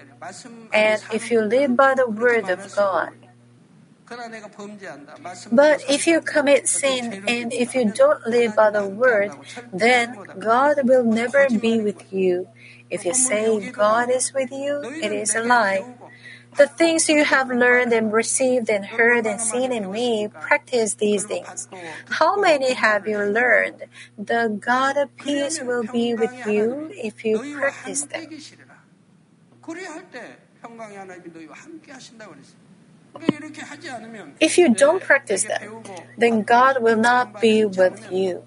and 0.72 1.02
if 1.12 1.30
you 1.30 1.42
live 1.42 1.76
by 1.76 1.94
the 1.94 2.08
word 2.08 2.48
of 2.48 2.74
God. 2.74 3.10
But 5.52 5.84
if 5.88 6.06
you 6.06 6.20
commit 6.20 6.68
sin 6.68 7.24
and 7.28 7.52
if 7.52 7.74
you 7.74 7.92
don't 7.92 8.26
live 8.26 8.56
by 8.56 8.70
the 8.70 8.86
word, 8.86 9.32
then 9.72 10.16
God 10.38 10.76
will 10.84 11.04
never 11.04 11.48
be 11.50 11.80
with 11.80 12.10
you. 12.12 12.48
If 12.90 13.04
you 13.04 13.12
say 13.12 13.70
God 13.70 14.10
is 14.10 14.32
with 14.32 14.50
you, 14.50 14.80
it 15.02 15.12
is 15.12 15.34
a 15.34 15.42
lie. 15.42 15.84
The 16.56 16.66
things 16.66 17.08
you 17.08 17.24
have 17.24 17.50
learned 17.50 17.92
and 17.92 18.12
received 18.12 18.68
and 18.70 18.84
heard 18.84 19.26
and 19.26 19.40
seen 19.40 19.72
in 19.72 19.90
me, 19.90 20.28
practice 20.28 20.94
these 20.94 21.24
things. 21.24 21.68
How 22.10 22.36
many 22.40 22.72
have 22.72 23.06
you 23.06 23.18
learned? 23.18 23.84
The 24.16 24.58
God 24.60 24.96
of 24.96 25.14
peace 25.16 25.60
will 25.62 25.84
be 25.84 26.14
with 26.14 26.34
you 26.46 26.90
if 26.94 27.24
you 27.24 27.38
practice 27.58 28.02
them. 28.02 28.26
If 34.40 34.58
you 34.58 34.74
don't 34.74 35.02
practice 35.02 35.44
them, 35.44 35.82
then 36.16 36.42
God 36.42 36.82
will 36.82 36.96
not 36.96 37.40
be 37.40 37.64
with 37.64 38.10
you. 38.10 38.44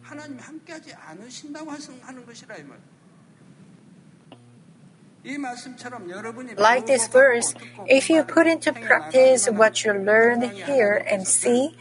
Like 6.58 6.88
this 6.88 7.08
verse, 7.08 7.54
if 7.86 8.10
you 8.10 8.24
put 8.24 8.48
into 8.48 8.74
practice 8.74 9.48
what 9.48 9.86
you 9.86 9.94
learn 9.94 10.42
here 10.42 11.06
and 11.10 11.28
see, 11.28 11.76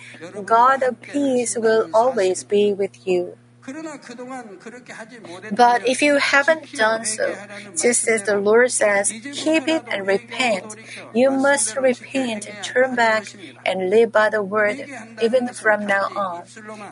God 0.45 0.83
of 0.83 1.01
peace 1.01 1.57
will 1.57 1.89
always 1.95 2.45
be 2.45 2.73
with 2.73 3.07
you. 3.07 3.37
But 5.53 5.87
if 5.87 6.03
you 6.03 6.17
haven't 6.17 6.73
done 6.73 7.05
so, 7.05 7.37
just 7.77 8.09
as 8.09 8.25
the 8.25 8.39
Lord 8.39 8.71
says, 8.73 9.13
keep 9.33 9.69
it 9.69 9.85
and 9.91 10.07
repent. 10.07 10.77
You 11.15 11.31
must 11.31 11.77
repent, 11.77 12.49
turn 12.63 12.95
back, 12.95 13.27
and 13.65 13.91
live 13.91 14.13
by 14.13 14.31
the 14.31 14.43
word 14.43 14.89
even 15.21 15.49
from 15.49 15.87
now 15.87 16.09
on. 16.17 16.45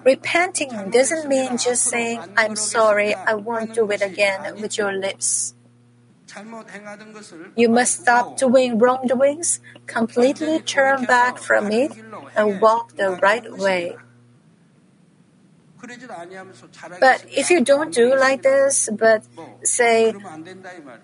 Repenting 0.04 0.90
doesn't 0.90 1.28
mean 1.28 1.56
just 1.56 1.84
saying, 1.84 2.22
I'm 2.36 2.56
sorry, 2.56 3.14
I 3.14 3.34
won't 3.34 3.74
do 3.74 3.90
it 3.90 4.02
again 4.02 4.60
with 4.60 4.78
your 4.78 4.92
lips. 4.92 5.54
You 7.56 7.68
must 7.68 8.02
stop 8.02 8.36
doing 8.36 8.78
wrongdoings, 8.78 9.60
completely 9.86 10.60
turn 10.60 11.04
back 11.04 11.38
from 11.38 11.70
it, 11.70 11.92
and 12.36 12.60
walk 12.60 12.96
the 12.96 13.18
right 13.22 13.50
way. 13.52 13.96
But 17.00 17.24
if 17.30 17.50
you 17.50 17.62
don't 17.62 17.94
do 17.94 18.14
like 18.16 18.42
this, 18.42 18.90
but 18.92 19.24
say, 19.62 20.12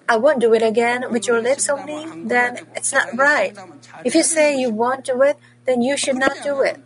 I 0.08 0.16
won't 0.16 0.40
do 0.40 0.52
it 0.52 0.62
again 0.62 1.10
with 1.10 1.26
your 1.26 1.40
lips 1.40 1.68
only, 1.68 2.04
then 2.26 2.66
it's 2.74 2.92
not 2.92 3.16
right. 3.16 3.56
If 4.04 4.14
you 4.14 4.22
say 4.22 4.58
you 4.58 4.70
won't 4.70 5.04
do 5.04 5.22
it, 5.22 5.38
then 5.64 5.80
you 5.80 5.96
should 5.96 6.16
not 6.16 6.36
do 6.42 6.60
it. 6.62 6.78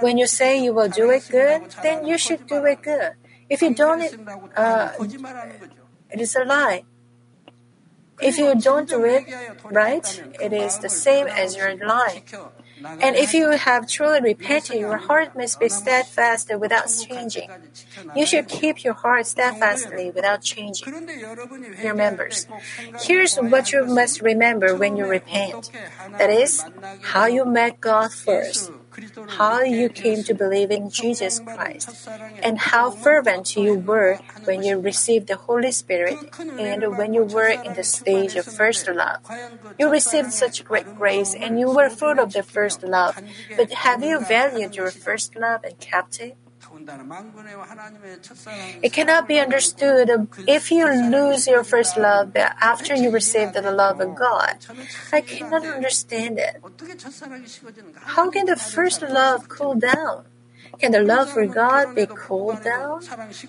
When 0.00 0.16
you 0.18 0.26
say 0.26 0.62
you 0.62 0.72
will 0.72 0.88
do 0.88 1.10
it 1.10 1.28
good, 1.30 1.68
then 1.82 2.06
you 2.06 2.16
should 2.16 2.46
do 2.46 2.64
it 2.64 2.82
good. 2.82 3.12
If 3.48 3.62
you 3.62 3.74
don't, 3.74 4.02
uh, 4.56 4.92
it 6.10 6.20
is 6.20 6.34
a 6.36 6.44
lie. 6.44 6.84
If 8.22 8.38
you 8.38 8.54
don't 8.54 8.88
do 8.88 9.04
it 9.04 9.24
right, 9.64 10.22
it 10.40 10.52
is 10.52 10.78
the 10.78 10.88
same 10.88 11.26
as 11.26 11.56
you're 11.56 11.76
lying. 11.76 12.22
And 12.82 13.14
if 13.16 13.34
you 13.34 13.50
have 13.50 13.86
truly 13.86 14.20
repented, 14.20 14.80
your 14.80 14.96
heart 14.96 15.36
must 15.36 15.60
be 15.60 15.68
steadfast 15.68 16.50
without 16.58 16.88
changing. 16.88 17.50
You 18.16 18.24
should 18.24 18.48
keep 18.48 18.82
your 18.82 18.94
heart 18.94 19.26
steadfastly 19.26 20.10
without 20.10 20.42
changing. 20.42 20.88
Your 21.82 21.94
members. 21.94 22.46
Here's 23.00 23.36
what 23.36 23.72
you 23.72 23.84
must 23.84 24.22
remember 24.22 24.74
when 24.74 24.96
you 24.96 25.06
repent. 25.06 25.70
That 26.18 26.30
is, 26.30 26.64
how 27.02 27.26
you 27.26 27.44
met 27.44 27.80
God 27.80 28.12
first 28.12 28.72
how 29.38 29.60
you 29.60 29.88
came 29.88 30.22
to 30.24 30.34
believe 30.34 30.70
in 30.70 30.90
Jesus 30.90 31.40
Christ, 31.40 32.08
and 32.42 32.58
how 32.58 32.90
fervent 32.90 33.56
you 33.56 33.74
were 33.74 34.18
when 34.44 34.62
you 34.62 34.78
received 34.78 35.28
the 35.28 35.36
Holy 35.36 35.72
Spirit 35.72 36.18
and 36.58 36.96
when 36.96 37.14
you 37.14 37.24
were 37.24 37.54
in 37.64 37.74
the 37.74 37.84
stage 37.84 38.36
of 38.36 38.46
first 38.46 38.88
love. 38.88 39.20
You 39.78 39.90
received 39.90 40.32
such 40.32 40.64
great 40.64 40.94
grace 40.96 41.34
and 41.34 41.58
you 41.58 41.70
were 41.70 41.90
full 41.90 42.18
of 42.18 42.32
the 42.32 42.42
first 42.42 42.82
love, 42.82 43.22
but 43.56 43.70
have 43.72 44.02
you 44.02 44.20
valued 44.20 44.76
your 44.76 44.90
first 44.90 45.36
love 45.36 45.64
and 45.64 45.78
kept 45.78 46.20
it? 46.20 46.36
It 48.82 48.92
cannot 48.92 49.28
be 49.28 49.38
understood 49.38 50.28
if 50.46 50.70
you 50.70 50.86
lose 50.86 51.46
your 51.46 51.64
first 51.64 51.96
love 51.96 52.36
after 52.36 52.94
you 52.94 53.10
receive 53.10 53.52
the 53.52 53.62
love 53.70 54.00
of 54.00 54.14
God. 54.14 54.58
I 55.12 55.20
cannot 55.20 55.64
understand 55.64 56.38
it. 56.38 56.62
How 58.16 58.30
can 58.30 58.46
the 58.46 58.56
first 58.56 59.02
love 59.02 59.48
cool 59.48 59.74
down? 59.74 60.24
Can 60.78 60.92
the 60.92 61.00
love 61.02 61.30
for 61.30 61.46
God 61.46 61.94
be 61.94 62.06
cooled 62.06 62.62
down? 62.62 63.02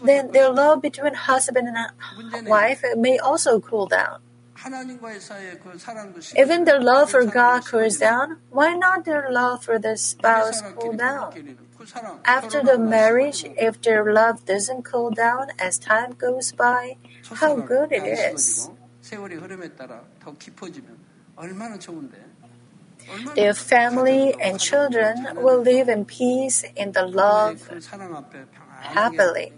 Then 0.04 0.32
the 0.32 0.50
love 0.50 0.82
between 0.82 1.14
husband 1.14 1.68
and 1.70 2.48
wife 2.48 2.84
may 2.98 3.18
also 3.20 3.60
cool 3.60 3.88
down. 3.88 4.20
Even 6.38 6.66
the 6.66 6.80
love 6.80 7.10
for 7.10 7.26
God 7.26 7.66
cools 7.66 7.98
down, 7.98 8.38
why 8.52 8.76
not 8.76 9.06
the 9.06 9.24
love 9.30 9.64
for 9.64 9.80
the 9.80 9.98
spouse 9.98 10.62
cool 10.78 10.94
down? 10.94 11.34
After 12.26 12.62
the 12.64 12.78
marriage, 12.78 13.44
if 13.58 13.82
their 13.82 14.14
love 14.14 14.46
doesn't 14.46 14.84
cool 14.84 15.10
down 15.12 15.48
as 15.60 15.80
time 15.80 16.14
goes 16.14 16.52
by, 16.52 16.98
how 17.36 17.56
good 17.56 17.92
it 17.92 18.06
is. 18.06 18.70
Their 23.36 23.54
family 23.54 24.34
and 24.40 24.60
children 24.60 25.28
will 25.36 25.62
live 25.62 25.90
in 25.90 26.06
peace 26.06 26.64
in 26.76 26.92
the 26.92 27.06
love 27.08 27.68
happily. 28.82 29.54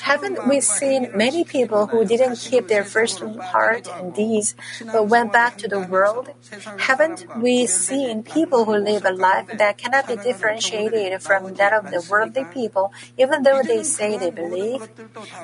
Haven't 0.00 0.46
we 0.46 0.60
seen 0.60 1.10
many 1.14 1.44
people 1.44 1.86
who 1.88 2.06
didn't 2.06 2.36
keep 2.36 2.68
their 2.68 2.84
first 2.84 3.20
heart 3.52 3.88
and 3.98 4.14
deeds 4.14 4.54
but 4.90 5.08
went 5.08 5.30
back 5.30 5.58
to 5.58 5.68
the 5.68 5.80
world? 5.80 6.30
Haven't 6.78 7.26
we 7.34 7.66
seen 7.66 8.22
people 8.22 8.64
who 8.64 8.76
live 8.76 9.04
a 9.04 9.12
life 9.12 9.46
that 9.52 9.76
cannot 9.76 10.08
be 10.08 10.16
differentiated 10.16 11.20
from 11.22 11.54
that 11.54 11.74
of 11.74 11.90
the 11.90 12.02
worldly 12.10 12.44
people, 12.44 12.92
even 13.18 13.42
though 13.42 13.62
they 13.62 13.82
say 13.82 14.16
they 14.16 14.30
believe? 14.30 14.88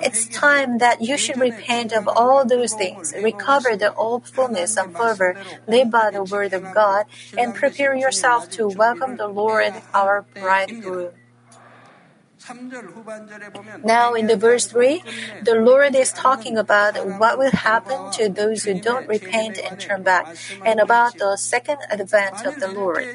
It's 0.01 0.27
time 0.27 0.79
that 0.79 1.03
you 1.03 1.19
should 1.19 1.39
repent 1.39 1.93
of 1.93 2.09
all 2.09 2.47
those 2.47 2.73
things, 2.73 3.13
recover 3.21 3.77
the 3.77 3.93
old 3.95 4.27
fullness 4.27 4.77
and 4.79 4.97
fervor, 4.97 5.37
live 5.67 5.91
by 5.91 6.11
the 6.11 6.25
word 6.25 6.55
of 6.55 6.73
God, 6.73 7.05
and 7.37 7.55
prepare 7.55 7.95
yourself 7.95 8.49
to 8.53 8.67
welcome 8.69 9.17
the 9.17 9.29
Lord, 9.29 9.75
our 9.93 10.25
bridegroom. 10.41 11.13
Now, 13.85 14.15
in 14.15 14.27
the 14.27 14.37
verse 14.37 14.67
3, 14.67 15.03
the 15.43 15.55
Lord 15.55 15.95
is 15.95 16.13
talking 16.13 16.57
about 16.57 16.95
what 17.19 17.39
will 17.39 17.51
happen 17.51 18.11
to 18.13 18.29
those 18.29 18.65
who 18.65 18.81
don't 18.81 19.09
repent 19.09 19.59
and 19.59 19.79
turn 19.79 20.03
back, 20.03 20.37
and 20.65 20.81
about 20.81 21.19
the 21.19 21.37
second 21.37 21.79
advent 21.91 22.45
of 22.45 22.59
the 22.59 22.69
Lord. 22.69 23.07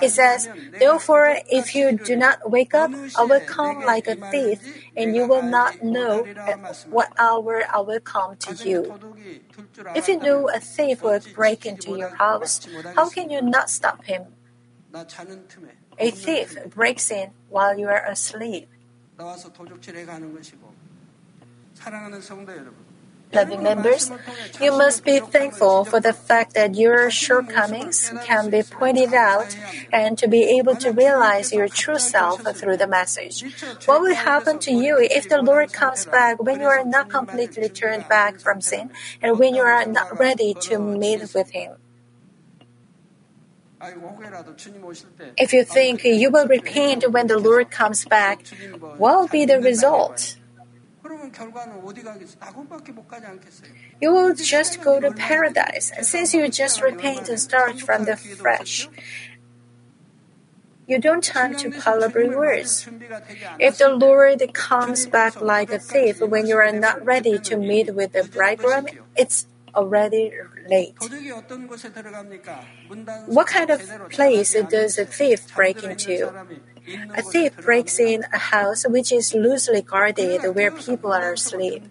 He 0.00 0.08
says, 0.08 0.48
Therefore, 0.78 1.38
if 1.50 1.74
you 1.74 1.98
do 1.98 2.16
not 2.16 2.50
wake 2.50 2.74
up, 2.74 2.92
I 3.16 3.24
will 3.24 3.40
come 3.40 3.84
like 3.84 4.06
a 4.06 4.14
thief, 4.14 4.60
and 4.96 5.14
you 5.14 5.26
will 5.26 5.42
not 5.42 5.82
know 5.82 6.26
at 6.46 6.86
what 6.90 7.12
hour 7.18 7.64
I 7.72 7.80
will 7.80 8.00
come 8.00 8.36
to 8.36 8.68
you. 8.68 8.94
If 9.94 10.08
you 10.08 10.18
know 10.18 10.48
a 10.48 10.60
thief 10.60 11.02
will 11.02 11.20
break 11.34 11.66
into 11.66 11.96
your 11.96 12.14
house, 12.16 12.60
how 12.94 13.08
can 13.08 13.30
you 13.30 13.42
not 13.42 13.70
stop 13.70 14.04
him? 14.04 14.26
A 15.98 16.10
thief 16.10 16.56
breaks 16.66 17.10
in 17.10 17.30
while 17.48 17.78
you 17.78 17.88
are 17.88 18.04
asleep. 18.06 18.68
Loving 23.30 23.62
members, 23.62 24.10
you 24.60 24.72
must 24.72 25.04
be 25.04 25.20
thankful 25.20 25.84
for 25.84 26.00
the 26.00 26.14
fact 26.14 26.54
that 26.54 26.76
your 26.76 27.10
shortcomings 27.10 28.10
can 28.24 28.48
be 28.48 28.62
pointed 28.62 29.12
out 29.12 29.54
and 29.92 30.16
to 30.16 30.28
be 30.28 30.44
able 30.58 30.76
to 30.76 30.92
realize 30.92 31.52
your 31.52 31.68
true 31.68 31.98
self 31.98 32.40
through 32.56 32.78
the 32.78 32.86
message. 32.86 33.44
What 33.84 34.00
will 34.00 34.14
happen 34.14 34.58
to 34.60 34.72
you 34.72 34.96
if 34.98 35.28
the 35.28 35.42
Lord 35.42 35.72
comes 35.74 36.06
back 36.06 36.40
when 36.42 36.60
you 36.60 36.66
are 36.66 36.84
not 36.84 37.10
completely 37.10 37.68
turned 37.68 38.08
back 38.08 38.40
from 38.40 38.62
sin 38.62 38.90
and 39.20 39.38
when 39.38 39.54
you 39.54 39.62
are 39.62 39.84
not 39.84 40.18
ready 40.18 40.54
to 40.70 40.78
meet 40.78 41.34
with 41.34 41.50
Him? 41.50 41.76
If 45.36 45.52
you 45.52 45.64
think 45.64 46.04
you 46.04 46.30
will 46.30 46.46
repent 46.46 47.10
when 47.12 47.26
the 47.26 47.38
Lord 47.38 47.70
comes 47.70 48.04
back, 48.04 48.46
what 48.96 49.20
will 49.20 49.28
be 49.28 49.44
the 49.44 49.60
result? 49.60 50.36
You 54.00 54.12
will 54.12 54.34
just 54.34 54.82
go 54.82 55.00
to 55.00 55.12
paradise 55.12 55.92
since 56.02 56.34
you 56.34 56.48
just 56.48 56.82
repent 56.82 57.28
and 57.28 57.38
start 57.38 57.80
from 57.80 58.04
the 58.04 58.16
fresh. 58.16 58.88
You 60.88 60.98
don't 60.98 61.22
time 61.22 61.54
to 61.58 61.70
palaver 61.70 62.26
words. 62.34 62.88
If 63.58 63.76
the 63.76 63.90
Lord 63.90 64.40
comes 64.54 65.06
back 65.06 65.40
like 65.40 65.70
a 65.70 65.78
thief 65.78 66.20
when 66.20 66.46
you 66.46 66.56
are 66.56 66.72
not 66.72 67.04
ready 67.04 67.38
to 67.40 67.56
meet 67.56 67.94
with 67.94 68.12
the 68.12 68.24
bridegroom, 68.24 68.86
it's 69.14 69.46
already 69.74 70.32
late. 70.68 70.96
What 73.26 73.46
kind 73.46 73.70
of 73.70 73.82
place 74.10 74.54
does 74.68 74.98
a 74.98 75.04
thief 75.04 75.54
break 75.54 75.82
into? 75.84 76.32
A 77.14 77.22
thief 77.22 77.56
breaks 77.58 77.98
in 77.98 78.24
a 78.32 78.38
house 78.38 78.84
which 78.88 79.12
is 79.12 79.34
loosely 79.34 79.82
guarded 79.82 80.54
where 80.54 80.70
people 80.70 81.12
are 81.12 81.32
asleep. 81.34 81.82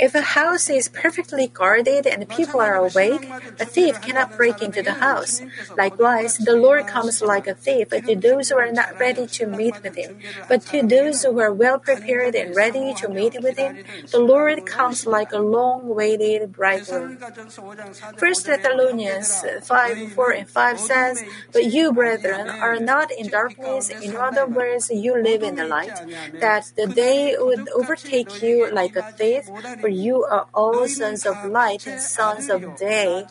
If 0.00 0.14
a 0.14 0.22
house 0.22 0.70
is 0.70 0.88
perfectly 0.88 1.46
guarded 1.46 2.06
and 2.06 2.26
people 2.26 2.60
are 2.60 2.76
awake, 2.76 3.28
a 3.60 3.66
thief 3.66 4.00
cannot 4.00 4.34
break 4.34 4.62
into 4.62 4.82
the 4.82 4.94
house. 4.94 5.42
Likewise, 5.76 6.38
the 6.38 6.56
Lord 6.56 6.86
comes 6.86 7.20
like 7.20 7.46
a 7.46 7.54
thief 7.54 7.90
to 7.90 8.16
those 8.16 8.48
who 8.48 8.56
are 8.56 8.72
not 8.72 8.98
ready 8.98 9.26
to 9.26 9.46
meet 9.46 9.82
with 9.82 9.96
him. 9.96 10.16
But 10.48 10.62
to 10.72 10.80
those 10.82 11.22
who 11.24 11.38
are 11.38 11.52
well 11.52 11.78
prepared 11.78 12.34
and 12.34 12.56
ready 12.56 12.94
to 12.94 13.08
meet 13.08 13.42
with 13.42 13.58
him, 13.58 13.84
the 14.10 14.20
Lord 14.20 14.64
comes 14.64 15.04
like 15.04 15.32
a 15.32 15.38
long 15.38 15.86
waited 15.86 16.52
bridegroom. 16.52 17.18
1 17.20 18.18
Thessalonians 18.18 19.44
5 19.62 20.12
4 20.14 20.30
and 20.32 20.48
5 20.48 20.80
says, 20.80 21.22
But 21.52 21.66
you, 21.66 21.92
brethren, 21.92 22.48
are 22.48 22.80
not 22.80 23.10
in 23.12 23.28
darkness. 23.28 23.90
In 23.90 24.16
other 24.16 24.46
words, 24.46 24.88
you 24.88 25.20
live 25.20 25.42
in 25.42 25.56
the 25.56 25.66
light, 25.66 25.92
that 26.40 26.72
the 26.74 26.86
day 26.86 27.36
would 27.38 27.68
overtake 27.76 28.40
you 28.40 28.70
like 28.72 28.96
a 28.96 29.12
thief. 29.12 29.44
For 29.80 29.89
you 29.90 30.24
are 30.24 30.46
all 30.54 30.86
sons 30.88 31.26
of 31.26 31.44
light 31.44 31.86
and 31.86 32.00
sons 32.00 32.48
of 32.48 32.76
day. 32.76 33.26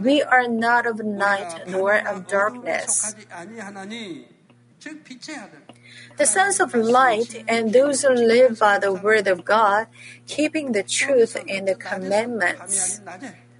We 0.00 0.22
are 0.22 0.48
not 0.48 0.86
of 0.86 1.04
night 1.04 1.66
nor 1.66 1.98
of 1.98 2.26
darkness. 2.26 3.14
The 6.16 6.26
sons 6.26 6.60
of 6.60 6.74
light 6.74 7.44
and 7.48 7.72
those 7.72 8.02
who 8.02 8.14
live 8.14 8.58
by 8.58 8.78
the 8.78 8.92
word 8.92 9.26
of 9.26 9.44
God, 9.44 9.88
keeping 10.26 10.72
the 10.72 10.82
truth 10.82 11.36
and 11.48 11.68
the 11.68 11.74
commandments. 11.74 13.00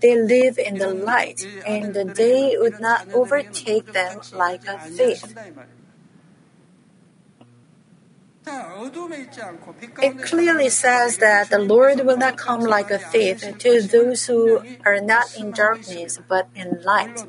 They 0.00 0.14
live 0.14 0.58
in 0.58 0.76
the 0.78 0.92
light, 0.92 1.46
and 1.66 1.94
the 1.94 2.04
day 2.04 2.56
would 2.56 2.80
not 2.80 3.08
overtake 3.12 3.92
them 3.92 4.20
like 4.32 4.66
a 4.66 4.78
thief. 4.78 5.24
It 8.48 10.22
clearly 10.22 10.68
says 10.68 11.18
that 11.18 11.50
the 11.50 11.58
Lord 11.58 12.06
will 12.06 12.16
not 12.16 12.36
come 12.36 12.60
like 12.60 12.92
a 12.92 12.98
thief 12.98 13.42
to 13.58 13.82
those 13.82 14.26
who 14.26 14.62
are 14.84 15.00
not 15.00 15.34
in 15.36 15.50
darkness 15.50 16.20
but 16.28 16.48
in 16.54 16.80
light. 16.82 17.26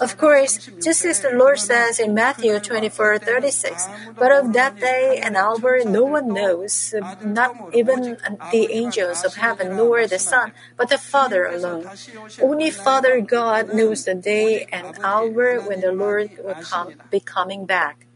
Of 0.00 0.18
course, 0.18 0.58
just 0.82 1.04
as 1.04 1.20
the 1.20 1.30
Lord 1.30 1.60
says 1.60 2.00
in 2.00 2.14
Matthew 2.14 2.58
24 2.58 3.18
36, 3.18 3.88
but 4.18 4.32
of 4.32 4.52
that 4.54 4.80
day 4.80 5.20
and 5.22 5.36
hour 5.36 5.84
no 5.86 6.02
one 6.02 6.32
knows, 6.32 6.94
not 7.22 7.54
even 7.72 8.18
the 8.50 8.72
angels 8.72 9.24
of 9.24 9.36
heaven 9.36 9.76
nor 9.76 10.06
the 10.08 10.18
Son, 10.18 10.50
but 10.76 10.88
the 10.88 10.98
Father 10.98 11.46
alone. 11.46 11.86
Only 12.42 12.72
Father 12.72 13.20
God 13.20 13.72
knows 13.72 14.04
the 14.04 14.16
day 14.16 14.66
and 14.72 14.98
hour 15.04 15.62
when 15.62 15.80
the 15.80 15.92
Lord 15.92 16.30
will 16.42 16.58
come, 16.58 16.94
be 17.10 17.20
coming 17.20 17.66
back. 17.66 18.07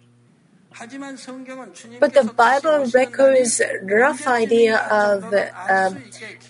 But 2.01 2.15
the 2.15 2.33
Bible 2.35 2.87
records 2.93 3.61
rough 3.83 4.27
idea 4.27 4.77
of 4.91 5.25
um, 5.69 6.01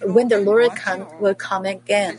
when 0.02 0.28
the 0.28 0.38
Lord 0.38 0.74
come, 0.76 1.06
will 1.18 1.34
come 1.34 1.64
again. 1.64 2.18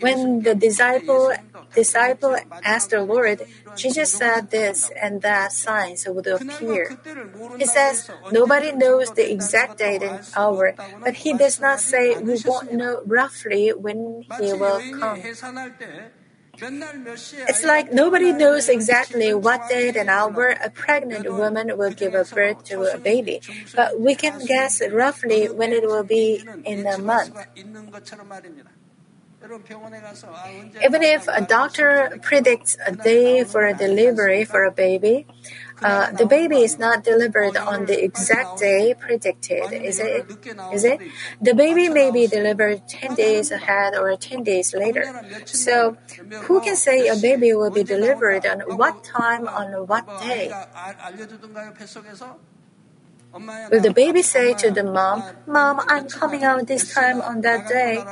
When 0.00 0.42
the 0.42 0.54
disciple 0.54 1.32
disciple 1.74 2.36
asked 2.64 2.90
the 2.90 3.02
Lord, 3.02 3.42
Jesus 3.76 4.12
said 4.12 4.50
this 4.50 4.90
and 5.00 5.22
that 5.22 5.52
signs 5.52 6.06
would 6.08 6.26
appear. 6.26 6.98
He 7.58 7.66
says 7.66 8.10
nobody 8.30 8.72
knows 8.72 9.12
the 9.12 9.30
exact 9.30 9.78
date 9.78 10.02
and 10.02 10.20
hour, 10.36 10.74
but 11.02 11.14
he 11.14 11.32
does 11.32 11.60
not 11.60 11.80
say 11.80 12.16
we 12.18 12.38
won't 12.44 12.72
know 12.72 13.02
roughly 13.04 13.70
when 13.70 14.24
he 14.40 14.52
will 14.52 14.80
come. 14.98 15.20
It's 16.60 17.64
like 17.64 17.92
nobody 17.92 18.32
knows 18.32 18.68
exactly 18.68 19.32
what 19.32 19.68
date 19.68 19.96
and 19.96 20.10
hour 20.10 20.56
a 20.62 20.70
pregnant 20.70 21.32
woman 21.32 21.76
will 21.78 21.92
give 21.92 22.12
birth 22.12 22.64
to 22.64 22.82
a 22.94 22.98
baby, 22.98 23.40
but 23.74 24.00
we 24.00 24.14
can 24.14 24.44
guess 24.44 24.82
roughly 24.90 25.48
when 25.48 25.72
it 25.72 25.84
will 25.86 26.04
be 26.04 26.44
in 26.64 26.86
a 26.86 26.98
month. 26.98 27.36
Even 30.82 31.02
if 31.02 31.28
a 31.28 31.40
doctor 31.40 32.18
predicts 32.22 32.76
a 32.84 32.92
day 32.92 33.44
for 33.44 33.64
a 33.64 33.74
delivery 33.74 34.44
for 34.44 34.64
a 34.64 34.72
baby, 34.72 35.26
Uh, 35.82 36.10
the 36.12 36.26
baby 36.26 36.62
is 36.62 36.78
not 36.78 37.04
delivered 37.04 37.56
on 37.56 37.86
the 37.86 38.02
exact 38.02 38.58
day 38.58 38.94
predicted, 38.98 39.72
is 39.72 40.00
it? 40.00 40.26
Is 40.72 40.84
it? 40.84 41.00
The 41.40 41.54
baby 41.54 41.88
may 41.88 42.10
be 42.10 42.26
delivered 42.26 42.88
10 42.88 43.14
days 43.14 43.50
ahead 43.50 43.94
or 43.96 44.16
10 44.16 44.42
days 44.42 44.74
later. 44.74 45.06
So, 45.46 45.96
who 46.42 46.60
can 46.60 46.74
say 46.74 47.06
a 47.06 47.16
baby 47.16 47.54
will 47.54 47.70
be 47.70 47.84
delivered 47.84 48.44
on 48.46 48.60
what 48.76 49.04
time 49.04 49.46
on 49.46 49.86
what 49.86 50.06
day? 50.20 50.50
Will 53.70 53.80
the 53.80 53.92
baby 53.94 54.22
say 54.22 54.54
to 54.54 54.70
the 54.70 54.82
mom, 54.82 55.22
Mom, 55.46 55.80
I'm 55.86 56.08
coming 56.08 56.42
out 56.44 56.66
this 56.66 56.92
time 56.94 57.20
on 57.20 57.42
that 57.42 57.68
day? 57.68 58.02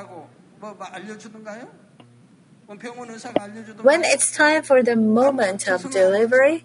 When 3.83 4.05
it's 4.05 4.33
time 4.33 4.63
for 4.63 4.83
the 4.83 4.97
moment 4.97 5.69
of 5.69 5.91
delivery, 5.91 6.65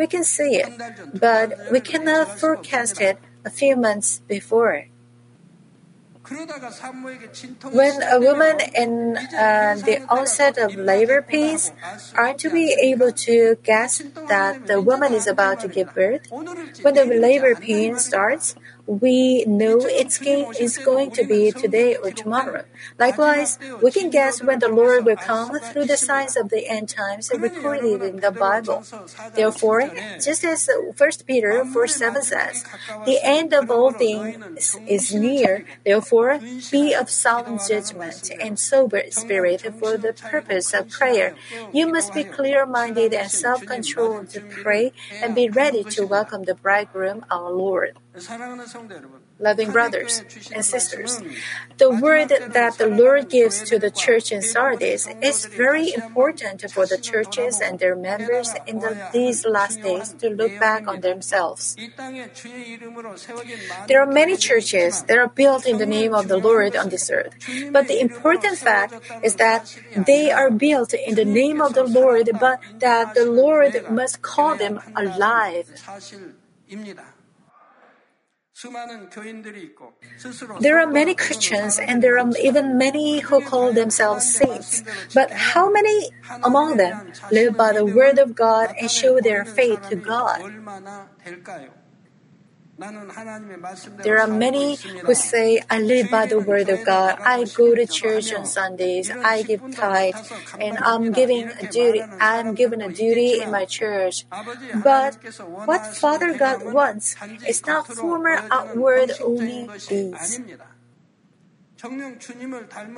we 0.00 0.06
can 0.06 0.24
see 0.24 0.56
it, 0.56 0.72
but 1.12 1.52
we 1.70 1.78
cannot 1.78 2.40
forecast 2.40 3.00
it 3.02 3.18
a 3.44 3.50
few 3.50 3.76
months 3.76 4.22
before. 4.26 4.88
When 7.80 7.94
a 8.06 8.18
woman 8.20 8.56
in 8.74 9.18
uh, 9.18 9.76
the 9.84 10.06
onset 10.08 10.56
of 10.56 10.74
labor 10.76 11.20
pains 11.20 11.72
are 12.14 12.32
to 12.34 12.48
be 12.48 12.72
able 12.80 13.12
to 13.26 13.58
guess 13.62 13.98
that 14.28 14.66
the 14.66 14.80
woman 14.80 15.12
is 15.12 15.26
about 15.26 15.60
to 15.60 15.68
give 15.68 15.92
birth, 15.92 16.30
when 16.30 16.94
the 16.94 17.04
labor 17.04 17.54
pain 17.56 17.98
starts, 17.98 18.54
we 18.90 19.44
know 19.44 19.86
it's 19.86 20.18
game 20.18 20.46
is 20.58 20.78
going 20.78 21.12
to 21.12 21.24
be 21.24 21.52
today 21.52 21.94
or 22.02 22.10
tomorrow. 22.10 22.64
Likewise, 22.98 23.56
we 23.80 23.92
can 23.92 24.10
guess 24.10 24.42
when 24.42 24.58
the 24.58 24.68
Lord 24.68 25.04
will 25.04 25.16
come 25.16 25.60
through 25.60 25.84
the 25.86 25.96
signs 25.96 26.36
of 26.36 26.48
the 26.48 26.66
end 26.68 26.88
times 26.88 27.30
recorded 27.38 28.02
in 28.02 28.18
the 28.18 28.32
Bible. 28.32 28.82
Therefore, 29.36 29.90
just 30.20 30.44
as 30.44 30.68
1 30.96 31.10
Peter 31.24 31.64
4 31.64 31.86
7 31.86 32.22
says, 32.22 32.64
the 33.06 33.20
end 33.22 33.54
of 33.54 33.70
all 33.70 33.92
things 33.92 34.76
is 34.88 35.14
near. 35.14 35.64
Therefore, 35.84 36.40
be 36.72 36.92
of 36.92 37.08
sound 37.08 37.60
judgment 37.68 38.30
and 38.40 38.58
sober 38.58 39.02
spirit 39.10 39.62
for 39.78 39.96
the 39.98 40.12
purpose 40.14 40.74
of 40.74 40.90
prayer. 40.90 41.34
You 41.72 41.86
must 41.86 42.12
be 42.12 42.24
clear 42.24 42.66
minded 42.66 43.14
and 43.14 43.30
self 43.30 43.64
controlled 43.64 44.30
to 44.30 44.40
pray 44.40 44.92
and 45.22 45.32
be 45.34 45.48
ready 45.48 45.84
to 45.94 46.04
welcome 46.04 46.42
the 46.42 46.54
bridegroom, 46.56 47.24
our 47.30 47.52
Lord. 47.52 47.96
Loving 49.38 49.70
brothers 49.70 50.22
and 50.52 50.64
sisters, 50.64 51.22
the 51.78 51.90
word 51.90 52.28
that 52.28 52.76
the 52.76 52.88
Lord 52.88 53.30
gives 53.30 53.62
to 53.70 53.78
the 53.78 53.90
church 53.90 54.32
in 54.32 54.42
Sardis 54.42 55.06
is 55.22 55.46
very 55.46 55.94
important 55.94 56.68
for 56.72 56.86
the 56.86 56.98
churches 56.98 57.60
and 57.60 57.78
their 57.78 57.94
members 57.94 58.52
in 58.66 58.80
the, 58.80 59.08
these 59.12 59.46
last 59.46 59.80
days 59.80 60.12
to 60.14 60.28
look 60.28 60.58
back 60.58 60.88
on 60.88 61.00
themselves. 61.00 61.76
There 63.86 64.02
are 64.02 64.10
many 64.10 64.36
churches 64.36 65.02
that 65.04 65.16
are 65.16 65.28
built 65.28 65.64
in 65.64 65.78
the 65.78 65.86
name 65.86 66.12
of 66.12 66.26
the 66.26 66.36
Lord 66.38 66.74
on 66.74 66.88
this 66.88 67.10
earth, 67.10 67.34
but 67.70 67.86
the 67.86 68.00
important 68.00 68.58
fact 68.58 68.94
is 69.22 69.36
that 69.36 69.72
they 69.94 70.32
are 70.32 70.50
built 70.50 70.94
in 70.94 71.14
the 71.14 71.24
name 71.24 71.60
of 71.60 71.74
the 71.74 71.84
Lord, 71.84 72.28
but 72.40 72.58
that 72.80 73.14
the 73.14 73.24
Lord 73.24 73.88
must 73.88 74.20
call 74.20 74.56
them 74.56 74.80
alive. 74.96 75.70
There 80.60 80.78
are 80.78 80.86
many 80.86 81.14
Christians 81.14 81.78
and 81.78 82.02
there 82.02 82.18
are 82.18 82.28
even 82.36 82.76
many 82.76 83.20
who 83.20 83.40
call 83.40 83.72
themselves 83.72 84.24
saints. 84.28 84.82
But 85.14 85.30
how 85.32 85.70
many 85.70 86.10
among 86.42 86.76
them 86.76 87.12
live 87.32 87.56
by 87.56 87.72
the 87.72 87.86
Word 87.86 88.18
of 88.18 88.34
God 88.34 88.74
and 88.78 88.90
show 88.90 89.20
their 89.20 89.44
faith 89.44 89.80
to 89.88 89.96
God? 89.96 90.44
There 94.02 94.18
are 94.18 94.26
many 94.26 94.76
who 94.76 95.14
say, 95.14 95.60
I 95.68 95.80
live 95.80 96.10
by 96.10 96.26
the 96.26 96.40
word 96.40 96.68
of 96.68 96.84
God. 96.84 97.16
I 97.24 97.44
go 97.44 97.74
to 97.74 97.86
church 97.86 98.32
on 98.32 98.46
Sundays. 98.46 99.10
I 99.22 99.42
give 99.42 99.60
tithe, 99.70 100.14
and 100.58 100.78
I'm 100.78 101.12
giving 101.12 101.50
a 101.60 101.66
duty. 101.66 102.02
I'm 102.20 102.54
given 102.54 102.80
a 102.80 102.88
duty 102.88 103.40
in 103.40 103.50
my 103.50 103.66
church. 103.66 104.24
But 104.82 105.18
what 105.66 105.86
Father 105.94 106.32
God 106.32 106.72
wants 106.72 107.16
is 107.46 107.66
not 107.66 107.86
former 107.86 108.40
outward 108.50 109.12
only 109.22 109.68
deeds. 109.88 110.40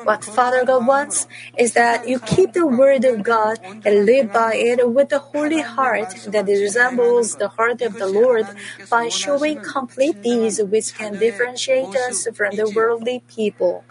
What 0.05 0.25
Father 0.25 0.65
God 0.65 0.87
wants 0.87 1.27
is 1.57 1.75
that 1.75 2.09
you 2.09 2.19
keep 2.19 2.53
the 2.53 2.67
Word 2.67 3.05
of 3.05 3.23
God 3.23 3.59
and 3.85 4.05
live 4.05 4.33
by 4.33 4.55
it 4.57 4.91
with 4.91 5.13
a 5.13 5.21
holy 5.21 5.61
heart 5.61 6.15
that 6.27 6.47
resembles 6.47 7.37
the 7.37 7.49
heart 7.49 7.81
of 7.83 7.99
the 7.99 8.09
Lord 8.09 8.47
by 8.91 9.09
showing 9.09 9.61
complete 9.61 10.21
deeds 10.23 10.61
which 10.61 10.95
can 10.95 11.19
differentiate 11.19 11.95
us 11.95 12.27
from 12.35 12.57
the 12.57 12.69
worldly 12.69 13.23
people. 13.29 13.85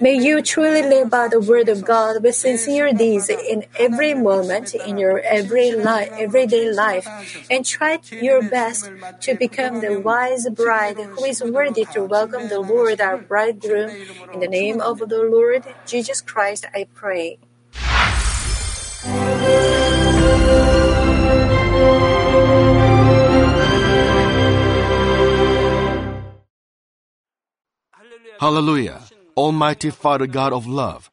May 0.00 0.14
you 0.14 0.42
truly 0.42 0.82
live 0.82 1.10
by 1.10 1.28
the 1.28 1.40
Word 1.40 1.68
of 1.68 1.84
God 1.84 2.22
with 2.24 2.34
sincere 2.34 2.92
deeds 2.92 3.28
in 3.28 3.64
every 3.78 4.14
moment 4.14 4.74
in 4.74 4.98
your 4.98 5.20
every 5.20 5.70
life, 5.70 6.10
everyday 6.18 6.70
life 6.72 7.06
and 7.50 7.64
try 7.64 8.00
your 8.18 8.42
best 8.42 8.90
to 9.20 9.34
become 9.34 9.80
the 9.80 10.00
wise 10.00 10.48
bride 10.48 10.98
who 11.14 11.24
is 11.24 11.42
worthy 11.44 11.84
to 11.86 12.02
welcome 12.02 12.48
the 12.48 12.60
Lord 12.60 13.00
our 13.00 13.18
bride 13.18 13.59
In 13.64 14.40
the 14.40 14.48
name 14.48 14.80
of 14.80 14.98
the 14.98 15.22
Lord 15.22 15.64
Jesus 15.86 16.20
Christ, 16.20 16.66
I 16.74 16.86
pray. 16.94 17.38
Hallelujah. 28.40 29.02
Almighty 29.36 29.90
Father 29.90 30.26
God 30.26 30.52
of 30.54 30.66
love, 30.66 31.10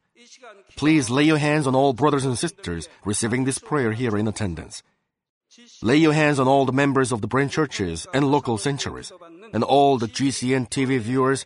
please 0.77 1.09
lay 1.09 1.23
your 1.23 1.37
hands 1.37 1.67
on 1.67 1.75
all 1.75 1.91
brothers 1.91 2.23
and 2.23 2.37
sisters 2.37 2.87
receiving 3.03 3.43
this 3.43 3.59
prayer 3.59 3.91
here 3.91 4.17
in 4.17 4.27
attendance. 4.27 4.83
Lay 5.81 5.97
your 5.97 6.13
hands 6.13 6.39
on 6.39 6.47
all 6.47 6.65
the 6.65 6.71
members 6.71 7.11
of 7.11 7.21
the 7.21 7.27
branch 7.27 7.53
churches 7.53 8.07
and 8.13 8.31
local 8.31 8.57
sanctuaries, 8.57 9.11
and 9.53 9.63
all 9.63 9.97
the 9.97 10.07
GCN 10.07 10.69
TV 10.69 10.99
viewers 10.99 11.45